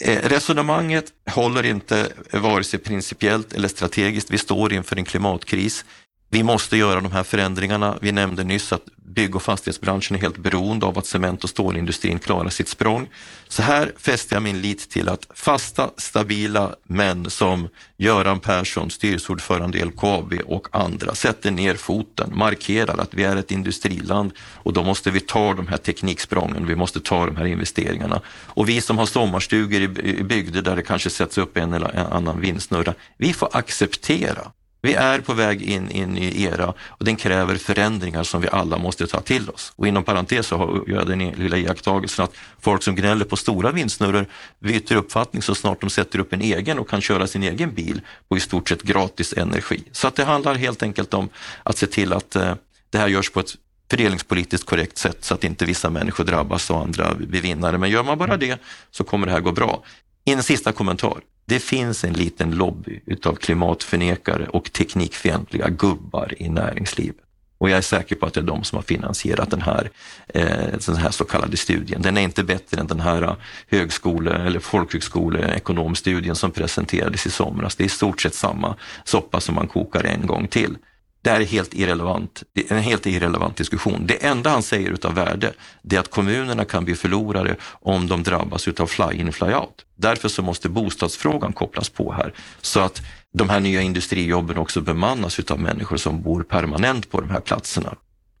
eh, 0.00 0.18
resonemanget 0.28 1.04
håller 1.30 1.66
inte 1.66 2.12
vare 2.32 2.64
sig 2.64 2.78
principiellt 2.78 3.52
eller 3.52 3.68
strategiskt. 3.68 4.30
Vi 4.30 4.38
står 4.38 4.72
inför 4.72 4.96
en 4.96 5.04
klimatkris. 5.04 5.84
Vi 6.30 6.42
måste 6.42 6.76
göra 6.76 7.00
de 7.00 7.12
här 7.12 7.22
förändringarna. 7.22 7.98
Vi 8.00 8.12
nämnde 8.12 8.44
nyss 8.44 8.72
att 8.72 8.82
bygg 9.14 9.36
och 9.36 9.42
fastighetsbranschen 9.42 10.16
är 10.16 10.20
helt 10.20 10.38
beroende 10.38 10.86
av 10.86 10.98
att 10.98 11.06
cement 11.06 11.44
och 11.44 11.50
stålindustrin 11.50 12.18
klarar 12.18 12.48
sitt 12.48 12.68
språng. 12.68 13.08
Så 13.48 13.62
här 13.62 13.92
fäster 13.98 14.36
jag 14.36 14.42
min 14.42 14.60
lit 14.60 14.90
till 14.90 15.08
att 15.08 15.26
fasta, 15.34 15.90
stabila 15.96 16.74
män 16.84 17.30
som 17.30 17.68
Göran 17.96 18.40
Persson, 18.40 18.90
styrelseordförande 18.90 19.78
i 19.78 19.84
LKAB 19.84 20.34
och 20.46 20.68
andra 20.72 21.14
sätter 21.14 21.50
ner 21.50 21.74
foten, 21.74 22.32
markerar 22.38 22.98
att 22.98 23.14
vi 23.14 23.24
är 23.24 23.36
ett 23.36 23.50
industriland 23.50 24.32
och 24.38 24.72
då 24.72 24.82
måste 24.82 25.10
vi 25.10 25.20
ta 25.20 25.54
de 25.54 25.66
här 25.66 25.76
tekniksprången, 25.76 26.66
vi 26.66 26.76
måste 26.76 27.00
ta 27.00 27.26
de 27.26 27.36
här 27.36 27.46
investeringarna. 27.46 28.20
Och 28.28 28.68
vi 28.68 28.80
som 28.80 28.98
har 28.98 29.06
sommarstugor 29.06 29.82
i 29.82 30.22
bygder 30.22 30.62
där 30.62 30.76
det 30.76 30.82
kanske 30.82 31.10
sätts 31.10 31.38
upp 31.38 31.56
en 31.56 31.72
eller 31.72 32.14
annan 32.14 32.40
vindsnurra, 32.40 32.94
vi 33.16 33.32
får 33.32 33.48
acceptera 33.52 34.52
vi 34.84 34.94
är 34.94 35.20
på 35.20 35.34
väg 35.34 35.62
in 35.62 35.90
i 35.90 36.00
en 36.00 36.14
ny 36.14 36.42
era 36.42 36.74
och 36.88 37.04
den 37.04 37.16
kräver 37.16 37.56
förändringar 37.56 38.22
som 38.22 38.40
vi 38.40 38.48
alla 38.48 38.78
måste 38.78 39.06
ta 39.06 39.20
till 39.20 39.50
oss. 39.50 39.72
Och 39.76 39.88
inom 39.88 40.04
parentes 40.04 40.46
så 40.46 40.84
gör 40.86 40.96
jag 40.96 41.06
den 41.06 41.18
lilla 41.18 41.56
iakttagelsen 41.56 42.24
att 42.24 42.34
folk 42.60 42.82
som 42.82 42.94
gnäller 42.94 43.24
på 43.24 43.36
stora 43.36 43.72
vindsnurror 43.72 44.26
byter 44.60 44.96
uppfattning 44.96 45.42
så 45.42 45.54
snart 45.54 45.80
de 45.80 45.90
sätter 45.90 46.18
upp 46.18 46.32
en 46.32 46.40
egen 46.40 46.78
och 46.78 46.88
kan 46.88 47.00
köra 47.00 47.26
sin 47.26 47.42
egen 47.42 47.74
bil 47.74 48.00
på 48.28 48.36
i 48.36 48.40
stort 48.40 48.68
sett 48.68 48.82
gratis 48.82 49.34
energi. 49.36 49.84
Så 49.92 50.08
att 50.08 50.16
det 50.16 50.24
handlar 50.24 50.54
helt 50.54 50.82
enkelt 50.82 51.14
om 51.14 51.28
att 51.62 51.76
se 51.76 51.86
till 51.86 52.12
att 52.12 52.36
eh, 52.36 52.54
det 52.90 52.98
här 52.98 53.08
görs 53.08 53.30
på 53.30 53.40
ett 53.40 53.54
fördelningspolitiskt 53.90 54.66
korrekt 54.66 54.98
sätt 54.98 55.24
så 55.24 55.34
att 55.34 55.44
inte 55.44 55.64
vissa 55.64 55.90
människor 55.90 56.24
drabbas 56.24 56.70
och 56.70 56.80
andra 56.80 57.14
blir 57.14 57.40
vinnare. 57.40 57.78
Men 57.78 57.90
gör 57.90 58.02
man 58.02 58.18
bara 58.18 58.36
det 58.36 58.60
så 58.90 59.04
kommer 59.04 59.26
det 59.26 59.32
här 59.32 59.40
gå 59.40 59.52
bra. 59.52 59.82
En 60.24 60.42
sista 60.42 60.72
kommentar. 60.72 61.20
Det 61.46 61.58
finns 61.58 62.04
en 62.04 62.12
liten 62.12 62.50
lobby 62.50 63.00
utav 63.06 63.34
klimatförnekare 63.34 64.48
och 64.48 64.72
teknikfientliga 64.72 65.68
gubbar 65.68 66.34
i 66.38 66.48
näringslivet. 66.48 67.16
Och 67.58 67.70
jag 67.70 67.78
är 67.78 67.82
säker 67.82 68.16
på 68.16 68.26
att 68.26 68.34
det 68.34 68.40
är 68.40 68.44
de 68.44 68.64
som 68.64 68.76
har 68.76 68.82
finansierat 68.82 69.50
den 69.50 69.62
här, 69.62 69.90
eh, 70.28 70.78
den 70.86 70.96
här 70.96 71.10
så 71.10 71.24
kallade 71.24 71.56
studien. 71.56 72.02
Den 72.02 72.16
är 72.16 72.20
inte 72.20 72.44
bättre 72.44 72.80
än 72.80 72.86
den 72.86 73.00
här 73.00 73.22
eh, 73.22 73.36
högskole 73.70 74.30
eller 74.30 74.60
folkhögskoleekonomstudien 74.60 76.34
som 76.34 76.50
presenterades 76.50 77.26
i 77.26 77.30
somras. 77.30 77.76
Det 77.76 77.82
är 77.82 77.86
i 77.86 77.88
stort 77.88 78.20
sett 78.20 78.34
samma 78.34 78.76
soppa 79.04 79.40
som 79.40 79.54
man 79.54 79.66
kokar 79.66 80.04
en 80.04 80.26
gång 80.26 80.48
till. 80.48 80.76
Det 81.24 81.30
är 81.30 81.40
helt 81.40 81.74
irrelevant, 81.74 82.42
det 82.52 82.70
är 82.70 82.76
en 82.76 82.82
helt 82.82 83.06
irrelevant 83.06 83.56
diskussion. 83.56 84.06
Det 84.06 84.24
enda 84.24 84.50
han 84.50 84.62
säger 84.62 84.90
utav 84.90 85.14
värde, 85.14 85.52
det 85.82 85.96
är 85.96 86.00
att 86.00 86.10
kommunerna 86.10 86.64
kan 86.64 86.84
bli 86.84 86.94
förlorare 86.94 87.56
om 87.80 88.08
de 88.08 88.22
drabbas 88.22 88.68
utav 88.68 88.86
fly-in, 88.86 89.32
fly-out. 89.32 89.84
Därför 89.96 90.28
så 90.28 90.42
måste 90.42 90.68
bostadsfrågan 90.68 91.52
kopplas 91.52 91.88
på 91.88 92.12
här, 92.12 92.34
så 92.60 92.80
att 92.80 93.02
de 93.32 93.48
här 93.48 93.60
nya 93.60 93.80
industrijobben 93.80 94.58
också 94.58 94.80
bemannas 94.80 95.38
utav 95.38 95.60
människor 95.60 95.96
som 95.96 96.22
bor 96.22 96.42
permanent 96.42 97.10
på 97.10 97.20
de 97.20 97.30
här 97.30 97.40
platserna. 97.40 97.94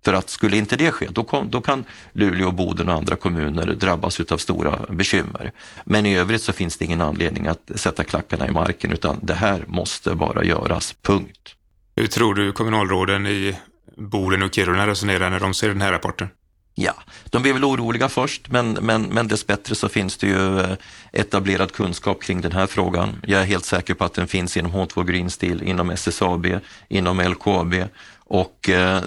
För 0.04 0.12
att 0.12 0.30
skulle 0.30 0.56
inte 0.56 0.76
det 0.76 0.90
ske, 0.90 1.08
då, 1.10 1.24
kom, 1.24 1.50
då 1.50 1.60
kan 1.60 1.84
Luleå, 2.12 2.50
Boden 2.50 2.88
och 2.88 2.94
andra 2.94 3.16
kommuner 3.16 3.66
drabbas 3.66 4.20
utav 4.20 4.38
stora 4.38 4.78
bekymmer. 4.88 5.52
Men 5.84 6.06
i 6.06 6.16
övrigt 6.16 6.42
så 6.42 6.52
finns 6.52 6.76
det 6.76 6.84
ingen 6.84 7.00
anledning 7.00 7.46
att 7.46 7.70
sätta 7.74 8.04
klackarna 8.04 8.48
i 8.48 8.50
marken, 8.50 8.92
utan 8.92 9.18
det 9.22 9.34
här 9.34 9.64
måste 9.66 10.14
bara 10.14 10.44
göras, 10.44 10.94
punkt. 11.02 11.56
Hur 11.96 12.06
tror 12.06 12.34
du 12.34 12.52
kommunalråden 12.52 13.26
i 13.26 13.56
Boden 13.96 14.42
och 14.42 14.54
Kiruna 14.54 14.86
resonerar 14.86 15.30
när 15.30 15.40
de 15.40 15.54
ser 15.54 15.68
den 15.68 15.80
här 15.80 15.92
rapporten? 15.92 16.28
Ja, 16.74 16.94
de 17.24 17.42
blir 17.42 17.52
väl 17.52 17.64
oroliga 17.64 18.08
först, 18.08 18.50
men, 18.50 18.72
men, 18.72 19.02
men 19.02 19.28
dessbättre 19.28 19.74
så 19.74 19.88
finns 19.88 20.16
det 20.16 20.26
ju 20.26 20.60
eh, 20.60 20.76
etablerad 21.12 21.72
kunskap 21.72 22.22
kring 22.22 22.40
den 22.40 22.52
här 22.52 22.66
frågan. 22.66 23.16
Jag 23.26 23.40
är 23.40 23.44
helt 23.44 23.64
säker 23.64 23.94
på 23.94 24.04
att 24.04 24.14
den 24.14 24.26
finns 24.26 24.56
inom 24.56 24.72
H2 24.72 25.04
Green 25.04 25.30
Steel, 25.30 25.62
inom 25.62 25.90
SSAB, 25.90 26.46
inom 26.88 27.20
LKAB 27.20 27.74
och 28.18 28.68
eh, 28.68 29.02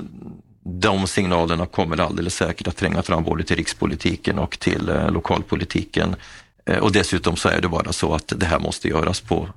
de 0.63 1.08
signalerna 1.08 1.65
kommer 1.65 2.00
alldeles 2.00 2.36
säkert 2.36 2.67
att 2.67 2.77
tränga 2.77 3.03
fram 3.03 3.24
både 3.24 3.44
till 3.44 3.56
rikspolitiken 3.56 4.39
och 4.39 4.60
till 4.60 4.89
eh, 4.89 5.12
lokalpolitiken. 5.12 6.15
Eh, 6.65 6.77
och 6.77 6.91
dessutom 6.91 7.36
så 7.36 7.50
är 7.50 7.62
det 7.62 7.67
bara 7.67 7.94
så 7.94 8.13
att 8.13 8.34
det 8.36 8.46
här 8.46 8.60
måste 8.60 8.88
göras 8.88 9.22
på 9.22 9.50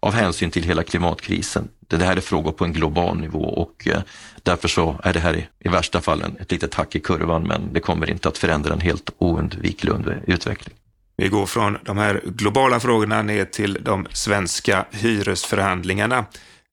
av 0.00 0.12
hänsyn 0.12 0.50
till 0.50 0.62
hela 0.62 0.82
klimatkrisen. 0.82 1.68
Det 1.88 2.04
här 2.04 2.16
är 2.16 2.20
frågor 2.20 2.52
på 2.52 2.64
en 2.64 2.72
global 2.72 3.20
nivå 3.20 3.44
och 3.44 3.88
eh, 3.88 4.00
därför 4.42 4.68
så 4.68 5.00
är 5.02 5.12
det 5.12 5.20
här 5.20 5.48
i, 5.58 5.68
värsta 5.68 6.00
fall 6.00 6.24
ett 6.40 6.52
litet 6.52 6.74
hack 6.74 6.94
i 6.94 7.00
kurvan 7.00 7.42
men 7.42 7.72
det 7.72 7.80
kommer 7.80 8.10
inte 8.10 8.28
att 8.28 8.38
förändra 8.38 8.72
en 8.72 8.80
helt 8.80 9.10
oundviklig 9.18 9.92
utveckling. 10.26 10.74
Vi 11.16 11.28
går 11.28 11.46
från 11.46 11.78
de 11.82 11.98
här 11.98 12.20
globala 12.24 12.80
frågorna 12.80 13.22
ner 13.22 13.44
till 13.44 13.78
de 13.82 14.06
svenska 14.12 14.86
hyresförhandlingarna. 14.90 16.24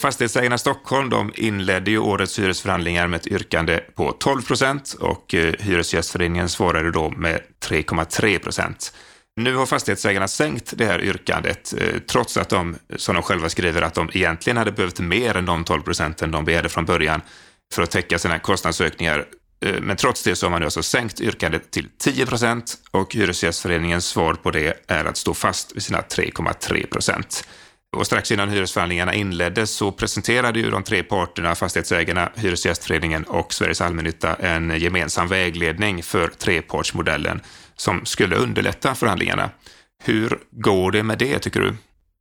Fastighetsägarna 0.01 0.57
Stockholm 0.57 1.09
de 1.09 1.31
inledde 1.35 1.91
ju 1.91 1.99
årets 1.99 2.39
hyresförhandlingar 2.39 3.07
med 3.07 3.19
ett 3.19 3.27
yrkande 3.27 3.79
på 3.95 4.11
12 4.11 4.41
procent 4.41 4.95
och 4.99 5.33
eh, 5.33 5.53
Hyresgästföreningen 5.59 6.49
svarade 6.49 6.91
då 6.91 7.09
med 7.09 7.41
3,3 7.65 8.39
procent. 8.39 8.93
Nu 9.35 9.55
har 9.55 9.65
fastighetsägarna 9.65 10.27
sänkt 10.27 10.73
det 10.77 10.85
här 10.85 11.01
yrkandet, 11.01 11.73
eh, 11.77 11.99
trots 11.99 12.37
att 12.37 12.49
de, 12.49 12.75
som 12.95 13.15
de 13.15 13.23
själva 13.23 13.49
skriver, 13.49 13.81
att 13.81 13.93
de 13.93 14.09
egentligen 14.13 14.57
hade 14.57 14.71
behövt 14.71 14.99
mer 14.99 15.37
än 15.37 15.45
de 15.45 15.63
12 15.63 15.81
procenten 15.81 16.31
de 16.31 16.45
begärde 16.45 16.69
från 16.69 16.85
början 16.85 17.21
för 17.73 17.81
att 17.83 17.91
täcka 17.91 18.19
sina 18.19 18.39
kostnadsökningar. 18.39 19.25
Eh, 19.65 19.81
men 19.81 19.97
trots 19.97 20.23
det 20.23 20.35
så 20.35 20.45
har 20.45 20.51
man 20.51 20.59
nu 20.59 20.65
alltså 20.65 20.83
sänkt 20.83 21.21
yrkandet 21.21 21.71
till 21.71 21.89
10 21.97 22.25
procent 22.25 22.75
och 22.91 23.15
Hyresgästföreningens 23.15 24.05
svar 24.05 24.33
på 24.33 24.51
det 24.51 24.73
är 24.87 25.05
att 25.05 25.17
stå 25.17 25.33
fast 25.33 25.75
vid 25.75 25.83
sina 25.83 26.01
3,3 26.01 26.87
procent. 26.87 27.47
Och 27.97 28.05
strax 28.05 28.31
innan 28.31 28.49
hyresförhandlingarna 28.49 29.13
inleddes 29.13 29.71
så 29.71 29.91
presenterade 29.91 30.59
ju 30.59 30.71
de 30.71 30.83
tre 30.83 31.03
parterna, 31.03 31.55
fastighetsägarna, 31.55 32.29
Hyresgästföreningen 32.35 33.23
och 33.23 33.53
Sveriges 33.53 33.81
Allmännytta, 33.81 34.35
en 34.35 34.79
gemensam 34.79 35.27
vägledning 35.27 36.03
för 36.03 36.27
trepartsmodellen 36.27 37.41
som 37.75 38.05
skulle 38.05 38.35
underlätta 38.35 38.95
förhandlingarna. 38.95 39.49
Hur 40.03 40.39
går 40.51 40.91
det 40.91 41.03
med 41.03 41.17
det, 41.17 41.39
tycker 41.39 41.59
du? 41.59 41.75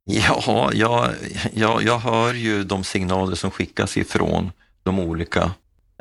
Ja, 0.05 0.71
jag, 0.73 1.13
jag, 1.53 1.83
jag 1.83 1.99
hör 1.99 2.33
ju 2.33 2.63
de 2.63 2.83
signaler 2.83 3.35
som 3.35 3.51
skickas 3.51 3.97
ifrån 3.97 4.51
de 4.83 4.99
olika 4.99 5.51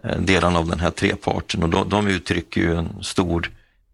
eh, 0.05 0.19
delarna 0.19 0.59
av 0.59 0.69
den 0.69 0.81
här 0.81 0.91
treparten 0.91 1.63
och 1.63 1.69
de, 1.69 1.89
de 1.89 2.07
uttrycker 2.07 2.61
ju 2.61 2.77
en 2.77 3.03
stor 3.03 3.51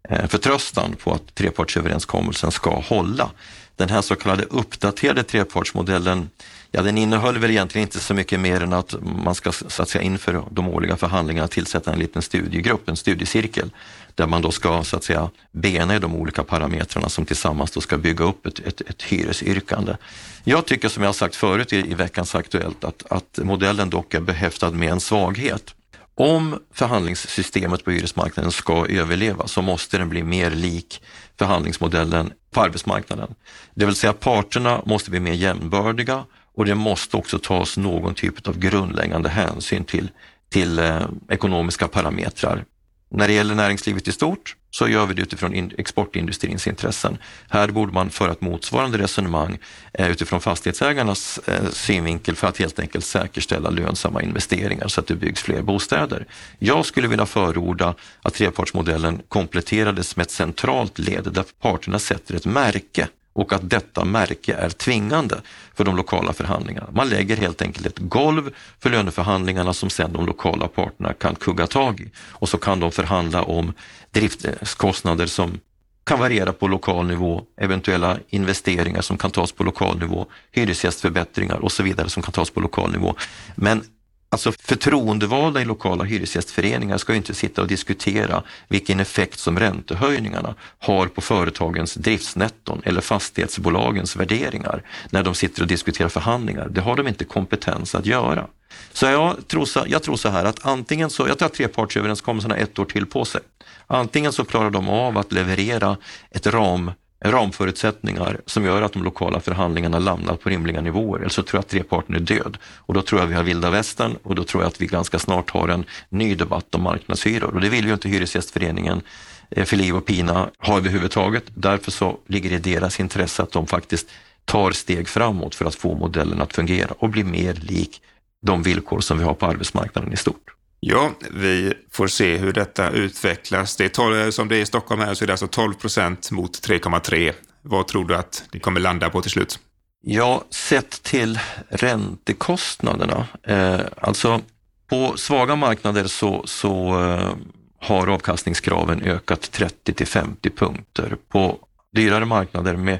eh, 0.09 0.27
förtröstan 0.27 0.95
på 0.95 1.13
att 1.13 1.35
trepartsöverenskommelsen 1.35 2.51
ska 2.51 2.79
hålla. 2.79 3.29
Den 3.75 3.89
här 3.89 4.01
så 4.01 4.15
kallade 4.15 4.43
uppdaterade 4.43 5.23
trepartsmodellen, 5.23 6.29
ja 6.71 6.81
den 6.81 6.97
innehöll 6.97 7.37
väl 7.37 7.51
egentligen 7.51 7.87
inte 7.87 7.99
så 7.99 8.13
mycket 8.13 8.39
mer 8.39 8.63
än 8.63 8.73
att 8.73 8.95
man 9.01 9.35
ska 9.35 9.51
så 9.51 9.81
att 9.81 9.89
säga 9.89 10.01
inför 10.01 10.43
de 10.51 10.69
årliga 10.69 10.97
förhandlingarna 10.97 11.47
tillsätta 11.47 11.93
en 11.93 11.99
liten 11.99 12.21
studiegrupp, 12.21 12.89
en 12.89 12.95
studiecirkel, 12.95 13.69
där 14.15 14.27
man 14.27 14.41
då 14.41 14.51
ska 14.51 14.83
så 14.83 14.95
att 14.95 15.03
säga 15.03 15.29
bena 15.51 15.95
i 15.95 15.99
de 15.99 16.15
olika 16.15 16.43
parametrarna 16.43 17.09
som 17.09 17.25
tillsammans 17.25 17.71
då 17.71 17.81
ska 17.81 17.97
bygga 17.97 18.25
upp 18.25 18.45
ett, 18.45 18.59
ett, 18.59 18.81
ett 18.81 19.01
hyresyrkande. 19.01 19.95
Jag 20.43 20.65
tycker 20.65 20.89
som 20.89 21.03
jag 21.03 21.15
sagt 21.15 21.35
förut 21.35 21.73
i, 21.73 21.91
i 21.91 21.93
veckans 21.93 22.35
Aktuellt 22.35 22.83
att, 22.83 23.03
att 23.09 23.39
modellen 23.43 23.89
dock 23.89 24.13
är 24.13 24.21
behäftad 24.21 24.71
med 24.71 24.91
en 24.91 24.99
svaghet. 24.99 25.75
Om 26.15 26.59
förhandlingssystemet 26.73 27.85
på 27.85 27.91
hyresmarknaden 27.91 28.51
ska 28.51 28.85
överleva 28.85 29.47
så 29.47 29.61
måste 29.61 29.97
den 29.97 30.09
bli 30.09 30.23
mer 30.23 30.51
lik 30.51 31.01
förhandlingsmodellen 31.37 32.33
på 32.51 32.61
arbetsmarknaden. 32.61 33.35
Det 33.73 33.85
vill 33.85 33.95
säga 33.95 34.13
parterna 34.13 34.81
måste 34.85 35.09
bli 35.09 35.19
mer 35.19 35.33
jämnbördiga 35.33 36.25
och 36.59 36.65
det 36.65 36.75
måste 36.75 37.17
också 37.17 37.39
tas 37.39 37.77
någon 37.77 38.13
typ 38.13 38.47
av 38.47 38.59
grundläggande 38.59 39.29
hänsyn 39.29 39.83
till, 39.83 40.11
till 40.49 40.79
eh, 40.79 41.01
ekonomiska 41.29 41.87
parametrar 41.87 42.65
när 43.11 43.27
det 43.27 43.33
gäller 43.33 43.55
näringslivet 43.55 44.07
i 44.07 44.11
stort 44.11 44.55
så 44.71 44.87
gör 44.87 45.05
vi 45.05 45.13
det 45.13 45.21
utifrån 45.21 45.71
exportindustrins 45.77 46.67
intressen. 46.67 47.17
Här 47.49 47.67
borde 47.67 47.93
man 47.93 48.09
föra 48.09 48.31
ett 48.31 48.41
motsvarande 48.41 48.97
resonemang 48.97 49.57
eh, 49.93 50.11
utifrån 50.11 50.41
fastighetsägarnas 50.41 51.39
eh, 51.45 51.69
synvinkel 51.69 52.35
för 52.35 52.47
att 52.47 52.57
helt 52.57 52.79
enkelt 52.79 53.05
säkerställa 53.05 53.69
lönsamma 53.69 54.21
investeringar 54.21 54.87
så 54.87 54.99
att 54.99 55.07
det 55.07 55.15
byggs 55.15 55.41
fler 55.41 55.61
bostäder. 55.61 56.25
Jag 56.59 56.85
skulle 56.85 57.07
vilja 57.07 57.25
förorda 57.25 57.95
att 58.21 58.33
trepartsmodellen 58.33 59.21
kompletterades 59.27 60.15
med 60.15 60.23
ett 60.23 60.31
centralt 60.31 60.99
led 60.99 61.27
där 61.33 61.45
parterna 61.61 61.99
sätter 61.99 62.35
ett 62.35 62.45
märke 62.45 63.07
och 63.33 63.53
att 63.53 63.69
detta 63.69 64.05
märke 64.05 64.53
är 64.53 64.69
tvingande 64.69 65.41
för 65.73 65.83
de 65.83 65.95
lokala 65.95 66.33
förhandlingarna. 66.33 66.87
Man 66.91 67.09
lägger 67.09 67.37
helt 67.37 67.61
enkelt 67.61 67.85
ett 67.85 67.99
golv 67.99 68.53
för 68.79 68.89
löneförhandlingarna 68.89 69.73
som 69.73 69.89
sedan 69.89 70.13
de 70.13 70.25
lokala 70.25 70.67
parterna 70.67 71.13
kan 71.13 71.35
kugga 71.35 71.67
tag 71.67 71.99
i 71.99 72.11
och 72.17 72.49
så 72.49 72.57
kan 72.57 72.79
de 72.79 72.91
förhandla 72.91 73.43
om 73.43 73.73
driftskostnader 74.11 75.25
som 75.25 75.59
kan 76.03 76.19
variera 76.19 76.53
på 76.53 76.67
lokal 76.67 77.07
nivå, 77.07 77.43
eventuella 77.57 78.17
investeringar 78.29 79.01
som 79.01 79.17
kan 79.17 79.31
tas 79.31 79.51
på 79.51 79.63
lokal 79.63 79.99
nivå, 79.99 80.25
hyresgästförbättringar 80.51 81.55
och 81.55 81.71
så 81.71 81.83
vidare 81.83 82.09
som 82.09 82.23
kan 82.23 82.31
tas 82.31 82.49
på 82.49 82.59
lokal 82.59 82.91
nivå. 82.91 83.15
Men 83.55 83.83
Alltså 84.31 84.51
förtroendevalda 84.51 85.61
i 85.61 85.65
lokala 85.65 86.03
hyresgästföreningar 86.03 86.97
ska 86.97 87.11
ju 87.11 87.17
inte 87.17 87.33
sitta 87.33 87.61
och 87.61 87.67
diskutera 87.67 88.43
vilken 88.67 88.99
effekt 88.99 89.39
som 89.39 89.59
räntehöjningarna 89.59 90.55
har 90.79 91.07
på 91.07 91.21
företagens 91.21 91.93
driftsnetton 91.93 92.81
eller 92.85 93.01
fastighetsbolagens 93.01 94.15
värderingar 94.15 94.83
när 95.09 95.23
de 95.23 95.35
sitter 95.35 95.61
och 95.61 95.67
diskuterar 95.67 96.09
förhandlingar. 96.09 96.69
Det 96.69 96.81
har 96.81 96.95
de 96.95 97.07
inte 97.07 97.25
kompetens 97.25 97.95
att 97.95 98.05
göra. 98.05 98.47
Så 98.93 99.05
jag 99.05 99.47
tror 99.47 99.65
så, 99.65 99.83
jag 99.87 100.03
tror 100.03 100.15
så 100.15 100.29
här 100.29 100.45
att 100.45 100.65
antingen 100.65 101.09
så, 101.09 101.27
jag 101.27 101.37
tror 101.37 101.45
att 101.45 101.53
trepartsöverenskommelsen 101.53 102.51
har 102.51 102.57
ett 102.57 102.79
år 102.79 102.85
till 102.85 103.05
på 103.05 103.25
sig. 103.25 103.41
Antingen 103.87 104.33
så 104.33 104.45
klarar 104.45 104.69
de 104.69 104.89
av 104.89 105.17
att 105.17 105.31
leverera 105.31 105.97
ett 106.31 106.47
ram 106.47 106.91
ramförutsättningar 107.21 108.41
som 108.45 108.65
gör 108.65 108.81
att 108.81 108.93
de 108.93 109.03
lokala 109.03 109.39
förhandlingarna 109.39 109.99
landar 109.99 110.35
på 110.35 110.49
rimliga 110.49 110.81
nivåer. 110.81 111.19
Eller 111.19 111.29
så 111.29 111.43
tror 111.43 111.57
jag 111.57 111.61
att 111.61 111.69
treparten 111.69 112.15
är 112.15 112.19
död 112.19 112.57
och 112.75 112.93
då 112.93 113.01
tror 113.01 113.21
jag 113.21 113.27
vi 113.27 113.35
har 113.35 113.43
vilda 113.43 113.69
västern 113.69 114.17
och 114.23 114.35
då 114.35 114.43
tror 114.43 114.63
jag 114.63 114.67
att 114.67 114.81
vi 114.81 114.85
ganska 114.85 115.19
snart 115.19 115.49
har 115.49 115.67
en 115.67 115.85
ny 116.09 116.35
debatt 116.35 116.75
om 116.75 116.83
marknadshyror 116.83 117.53
och 117.53 117.61
det 117.61 117.69
vill 117.69 117.85
ju 117.85 117.93
inte 117.93 118.09
Hyresgästföreningen 118.09 119.01
eh, 119.49 119.65
för 119.65 119.77
liv 119.77 119.95
och 119.95 120.05
pina 120.05 120.49
ha 120.57 120.77
överhuvudtaget. 120.77 121.43
Därför 121.53 121.91
så 121.91 122.17
ligger 122.27 122.49
det 122.49 122.55
i 122.55 122.73
deras 122.73 122.99
intresse 122.99 123.43
att 123.43 123.51
de 123.51 123.67
faktiskt 123.67 124.09
tar 124.45 124.71
steg 124.71 125.07
framåt 125.07 125.55
för 125.55 125.65
att 125.65 125.75
få 125.75 125.95
modellen 125.95 126.41
att 126.41 126.53
fungera 126.53 126.93
och 126.99 127.09
bli 127.09 127.23
mer 127.23 127.53
lik 127.53 128.01
de 128.41 128.63
villkor 128.63 128.99
som 128.99 129.17
vi 129.17 129.23
har 129.23 129.33
på 129.33 129.45
arbetsmarknaden 129.45 130.13
i 130.13 130.17
stort. 130.17 130.58
Ja, 130.79 131.11
vi 131.31 131.73
får 131.91 132.07
se 132.07 132.37
hur 132.37 132.53
detta 132.53 132.89
utvecklas. 132.89 133.75
Det 133.75 133.85
är 133.85 133.89
12, 133.89 134.17
eh, 134.17 134.29
som 134.29 134.47
det 134.47 134.55
är 134.55 134.61
i 134.61 134.65
Stockholm 134.65 135.01
här 135.01 135.13
så 135.13 135.25
är 135.25 135.27
det 135.27 135.33
alltså 135.33 135.47
12 135.47 135.73
procent 135.73 136.31
mot 136.31 136.61
3,3. 136.61 137.33
Vad 137.61 137.87
tror 137.87 138.05
du 138.05 138.15
att 138.15 138.43
det 138.51 138.59
kommer 138.59 138.79
landa 138.79 139.09
på 139.09 139.21
till 139.21 139.31
slut? 139.31 139.59
Ja, 140.01 140.43
sett 140.49 141.03
till 141.03 141.39
räntekostnaderna, 141.69 143.27
eh, 143.43 143.79
alltså 144.01 144.41
på 144.89 145.17
svaga 145.17 145.55
marknader 145.55 146.07
så, 146.07 146.43
så 146.45 147.01
eh, 147.01 147.33
har 147.79 148.07
avkastningskraven 148.07 149.01
ökat 149.01 149.51
30 149.51 149.93
till 149.93 150.07
50 150.07 150.49
punkter. 150.49 151.17
På 151.29 151.57
dyrare 151.95 152.25
marknader 152.25 152.75
med 152.75 152.99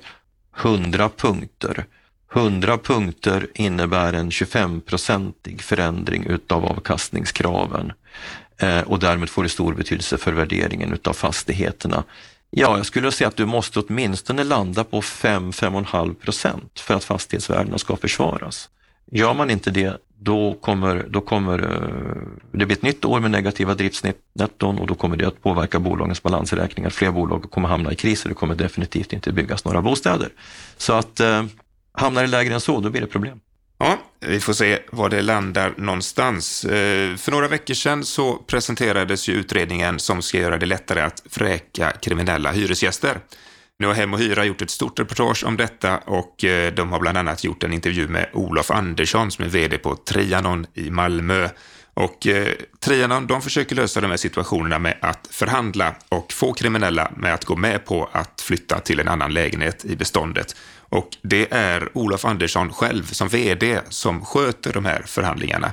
100 0.58 1.10
punkter 1.18 1.86
100 2.34 2.78
punkter 2.78 3.48
innebär 3.54 4.14
en 4.14 4.30
25-procentig 4.30 5.62
förändring 5.62 6.26
utav 6.26 6.66
avkastningskraven 6.66 7.92
eh, 8.58 8.82
och 8.82 9.00
därmed 9.00 9.30
får 9.30 9.44
det 9.44 9.50
stor 9.50 9.74
betydelse 9.74 10.18
för 10.18 10.32
värderingen 10.32 10.94
utav 10.94 11.14
fastigheterna. 11.14 12.04
Ja, 12.50 12.78
jag 12.78 12.86
skulle 12.86 13.12
säga 13.12 13.28
att 13.28 13.36
du 13.36 13.46
måste 13.46 13.80
åtminstone 13.80 14.44
landa 14.44 14.84
på 14.84 15.02
5-5,5 15.02 16.14
procent 16.14 16.80
för 16.80 16.94
att 16.94 17.04
fastighetsvärdena 17.04 17.78
ska 17.78 17.96
försvaras. 17.96 18.70
Gör 19.12 19.34
man 19.34 19.50
inte 19.50 19.72
det, 19.72 19.98
då 20.20 20.54
kommer, 20.54 21.06
då 21.10 21.22
kommer 21.22 21.60
eh, 21.64 22.58
det 22.60 22.66
bli 22.66 22.74
ett 22.74 22.82
nytt 22.82 23.06
år 23.06 23.20
med 23.20 23.32
negativa 23.32 23.74
driftsnetton 23.74 24.80
och 24.80 24.88
då 24.88 24.96
kommer 24.96 25.18
det 25.18 25.28
att 25.28 25.44
påverka 25.44 25.80
bolagens 25.80 26.24
balansräkningar. 26.24 26.90
Fler 26.90 27.12
bolag 27.12 27.52
kommer 27.52 27.68
hamna 27.68 27.92
i 27.92 27.96
kris 27.96 28.24
och 28.24 28.30
det 28.30 28.36
kommer 28.36 28.56
definitivt 28.56 29.14
inte 29.14 29.32
byggas 29.32 29.66
några 29.66 29.82
bostäder. 29.82 30.30
Så 30.78 30.94
att 30.94 31.20
eh, 31.20 31.44
Hamnar 31.92 32.22
det 32.22 32.28
lägre 32.28 32.54
än 32.54 32.62
så, 32.62 32.80
då 32.80 32.90
blir 32.90 33.02
det 33.02 33.08
problem. 33.08 33.40
Ja, 33.80 34.00
vi 34.20 34.40
får 34.40 34.54
se 34.54 34.80
var 34.92 35.10
det 35.10 35.22
landar 35.22 35.74
någonstans. 35.78 36.66
Eh, 36.66 37.16
för 37.16 37.32
några 37.32 37.48
veckor 37.48 37.74
sedan 37.74 38.04
så 38.04 38.36
presenterades 38.36 39.30
ju 39.30 39.34
utredningen 39.34 40.00
som 40.00 40.22
ska 40.22 40.38
göra 40.38 40.58
det 40.58 40.66
lättare 40.66 41.02
att 41.02 41.24
vräka 41.38 41.92
kriminella 41.92 42.52
hyresgäster. 42.52 43.20
Nu 43.80 43.88
har 43.88 43.94
Hem 43.94 44.14
och 44.14 44.20
Hyra 44.20 44.46
gjort 44.46 44.62
ett 44.62 44.70
stort 44.70 45.00
reportage 45.00 45.44
om 45.46 45.58
detta 45.58 45.98
och 45.98 46.44
eh, 46.44 46.74
de 46.74 46.92
har 46.92 47.00
bland 47.00 47.18
annat 47.18 47.44
gjort 47.44 47.64
en 47.64 47.74
intervju 47.74 48.08
med 48.08 48.30
Olof 48.34 48.72
Andersson 48.72 49.32
som 49.32 49.46
är 49.46 49.50
VD 49.50 49.78
på 49.78 49.96
Trianon 49.96 50.66
i 50.74 50.90
Malmö. 50.92 51.50
Och 51.94 52.28
eh, 52.28 52.48
Trianon, 52.80 53.28
de 53.28 53.42
försöker 53.42 53.76
lösa 53.76 54.02
de 54.02 54.08
här 54.08 54.18
situationerna 54.18 54.80
med 54.80 54.98
att 55.02 55.28
förhandla 55.32 55.96
och 56.10 56.34
få 56.34 56.54
kriminella 56.54 57.12
med 57.16 57.34
att 57.34 57.46
gå 57.46 57.56
med 57.56 57.86
på 57.86 58.10
att 58.12 58.42
flytta 58.42 58.80
till 58.80 59.00
en 59.00 59.08
annan 59.08 59.34
lägenhet 59.34 59.86
i 59.86 59.96
beståndet. 59.96 60.56
Och 60.90 61.10
det 61.22 61.54
är 61.54 61.98
Olof 61.98 62.26
Andersson 62.26 62.74
själv 62.74 63.04
som 63.04 63.28
VD 63.28 63.80
som 63.90 64.26
sköter 64.26 64.74
de 64.74 64.86
här 64.86 65.04
förhandlingarna. 65.06 65.72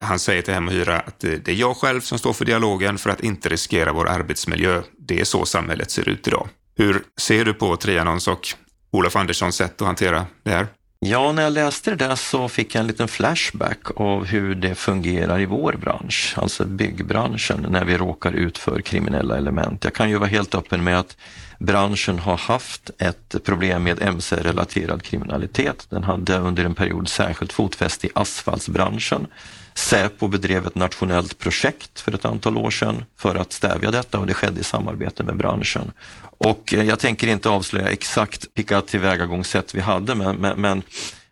Han 0.00 0.18
säger 0.18 0.42
till 0.42 0.54
Hem 0.54 0.68
och 0.68 0.74
Hyra 0.74 1.00
att 1.00 1.24
eh, 1.24 1.30
det 1.30 1.52
är 1.52 1.56
jag 1.56 1.76
själv 1.76 2.00
som 2.00 2.18
står 2.18 2.32
för 2.32 2.44
dialogen 2.44 2.98
för 2.98 3.10
att 3.10 3.20
inte 3.20 3.48
riskera 3.48 3.92
vår 3.92 4.08
arbetsmiljö. 4.08 4.82
Det 4.98 5.20
är 5.20 5.24
så 5.24 5.44
samhället 5.44 5.90
ser 5.90 6.08
ut 6.08 6.28
idag. 6.28 6.48
Hur 6.76 7.02
ser 7.16 7.44
du 7.44 7.54
på 7.54 7.76
Trianons 7.76 8.28
och 8.28 8.48
Olof 8.90 9.16
Anderssons 9.16 9.56
sätt 9.56 9.82
att 9.82 9.86
hantera 9.86 10.26
det 10.42 10.50
här? 10.50 10.66
Ja, 11.00 11.32
när 11.32 11.42
jag 11.42 11.52
läste 11.52 11.90
det 11.90 11.96
där 11.96 12.14
så 12.14 12.48
fick 12.48 12.74
jag 12.74 12.80
en 12.80 12.86
liten 12.86 13.08
flashback 13.08 13.78
av 13.96 14.24
hur 14.24 14.54
det 14.54 14.74
fungerar 14.74 15.40
i 15.40 15.46
vår 15.46 15.72
bransch, 15.72 16.34
alltså 16.36 16.64
byggbranschen, 16.64 17.66
när 17.70 17.84
vi 17.84 17.98
råkar 17.98 18.32
ut 18.32 18.58
för 18.58 18.80
kriminella 18.80 19.36
element. 19.36 19.84
Jag 19.84 19.94
kan 19.94 20.10
ju 20.10 20.18
vara 20.18 20.28
helt 20.28 20.54
öppen 20.54 20.84
med 20.84 20.98
att 20.98 21.16
branschen 21.58 22.18
har 22.18 22.36
haft 22.36 22.90
ett 22.98 23.44
problem 23.44 23.82
med 23.82 24.02
mc-relaterad 24.02 25.02
kriminalitet. 25.02 25.86
Den 25.90 26.04
hade 26.04 26.38
under 26.38 26.64
en 26.64 26.74
period 26.74 27.08
särskilt 27.08 27.52
fotfäste 27.52 28.06
i 28.06 28.10
asfaltsbranschen. 28.14 29.26
Säpo 29.74 30.28
bedrev 30.28 30.66
ett 30.66 30.74
nationellt 30.74 31.38
projekt 31.38 32.00
för 32.00 32.14
ett 32.14 32.24
antal 32.24 32.56
år 32.56 32.70
sedan 32.70 33.04
för 33.16 33.34
att 33.34 33.52
stävja 33.52 33.90
detta 33.90 34.18
och 34.18 34.26
det 34.26 34.34
skedde 34.34 34.60
i 34.60 34.64
samarbete 34.64 35.24
med 35.24 35.36
branschen. 35.36 35.92
Och 36.20 36.74
eh, 36.74 36.84
jag 36.84 36.98
tänker 36.98 37.28
inte 37.28 37.48
avslöja 37.48 37.88
exakt 37.88 38.46
vilka 38.54 38.80
tillvägagångssätt 38.80 39.74
vi 39.74 39.80
hade, 39.80 40.14
men, 40.14 40.36
men, 40.36 40.60
men 40.60 40.82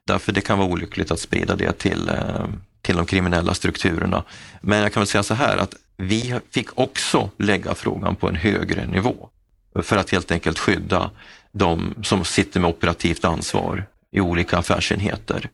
därför 0.07 0.33
det 0.33 0.41
kan 0.41 0.59
vara 0.59 0.69
olyckligt 0.69 1.11
att 1.11 1.21
sprida 1.21 1.57
det 1.57 1.73
till, 1.73 2.09
eh, 2.09 2.47
till 2.83 2.97
de 2.97 3.07
kriminella 3.07 3.55
strukturerna. 3.55 4.25
Men 4.61 4.79
jag 4.79 4.93
kan 4.93 5.01
väl 5.01 5.09
säga 5.09 5.23
så 5.23 5.35
här 5.35 5.57
att 5.57 5.75
vi 5.97 6.35
fick 6.51 6.79
också 6.79 7.31
lägga 7.39 7.75
frågan 7.75 8.17
på 8.17 8.29
en 8.29 8.37
högre 8.37 8.87
nivå 8.87 9.29
för 9.83 9.97
att 9.97 10.11
helt 10.11 10.31
enkelt 10.31 10.59
skydda 10.59 11.11
de 11.53 11.95
som 12.03 12.25
sitter 12.25 12.61
med 12.61 12.71
operativt 12.71 13.25
ansvar 13.25 13.87
i 14.13 14.21
olika 14.21 14.59
affärsenheter. 14.59 15.51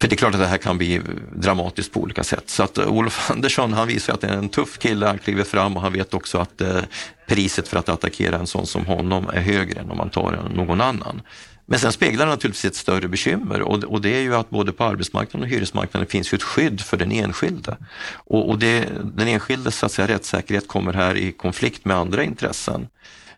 För 0.00 0.08
det 0.08 0.14
är 0.14 0.16
klart 0.16 0.34
att 0.34 0.40
det 0.40 0.46
här 0.46 0.58
kan 0.58 0.78
bli 0.78 1.00
dramatiskt 1.36 1.92
på 1.92 2.00
olika 2.00 2.24
sätt. 2.24 2.50
Så 2.50 2.62
att 2.62 2.78
eh, 2.78 2.88
Olof 2.88 3.30
Andersson 3.30 3.72
han 3.72 3.88
visar 3.88 4.14
att 4.14 4.20
det 4.20 4.26
är 4.26 4.36
en 4.36 4.48
tuff 4.48 4.78
kille, 4.78 5.06
han 5.06 5.18
kliver 5.18 5.44
fram 5.44 5.76
och 5.76 5.82
han 5.82 5.92
vet 5.92 6.14
också 6.14 6.38
att 6.38 6.60
eh, 6.60 6.80
priset 7.26 7.68
för 7.68 7.78
att 7.78 7.88
attackera 7.88 8.36
en 8.36 8.46
sån 8.46 8.66
som 8.66 8.86
honom 8.86 9.28
är 9.28 9.40
högre 9.40 9.80
än 9.80 9.90
om 9.90 9.96
man 9.96 10.10
tar 10.10 10.50
någon 10.54 10.80
annan. 10.80 11.22
Men 11.70 11.78
sen 11.78 11.92
speglar 11.92 12.26
det 12.26 12.32
naturligtvis 12.32 12.64
ett 12.64 12.76
större 12.76 13.08
bekymmer 13.08 13.62
och, 13.62 14.00
det 14.00 14.16
är 14.16 14.20
ju 14.20 14.34
att 14.34 14.50
både 14.50 14.72
på 14.72 14.84
arbetsmarknaden 14.84 15.42
och 15.42 15.54
hyresmarknaden 15.54 16.08
finns 16.08 16.32
ju 16.32 16.36
ett 16.36 16.42
skydd 16.42 16.80
för 16.80 16.96
den 16.96 17.12
enskilde. 17.12 17.76
Och, 18.12 18.48
och 18.48 18.58
det, 18.58 18.88
den 19.04 19.28
enskildes 19.28 19.76
så 19.76 19.86
att 19.86 19.92
säga, 19.92 20.08
rättssäkerhet 20.08 20.68
kommer 20.68 20.92
här 20.92 21.16
i 21.16 21.32
konflikt 21.32 21.84
med 21.84 21.96
andra 21.96 22.24
intressen. 22.24 22.86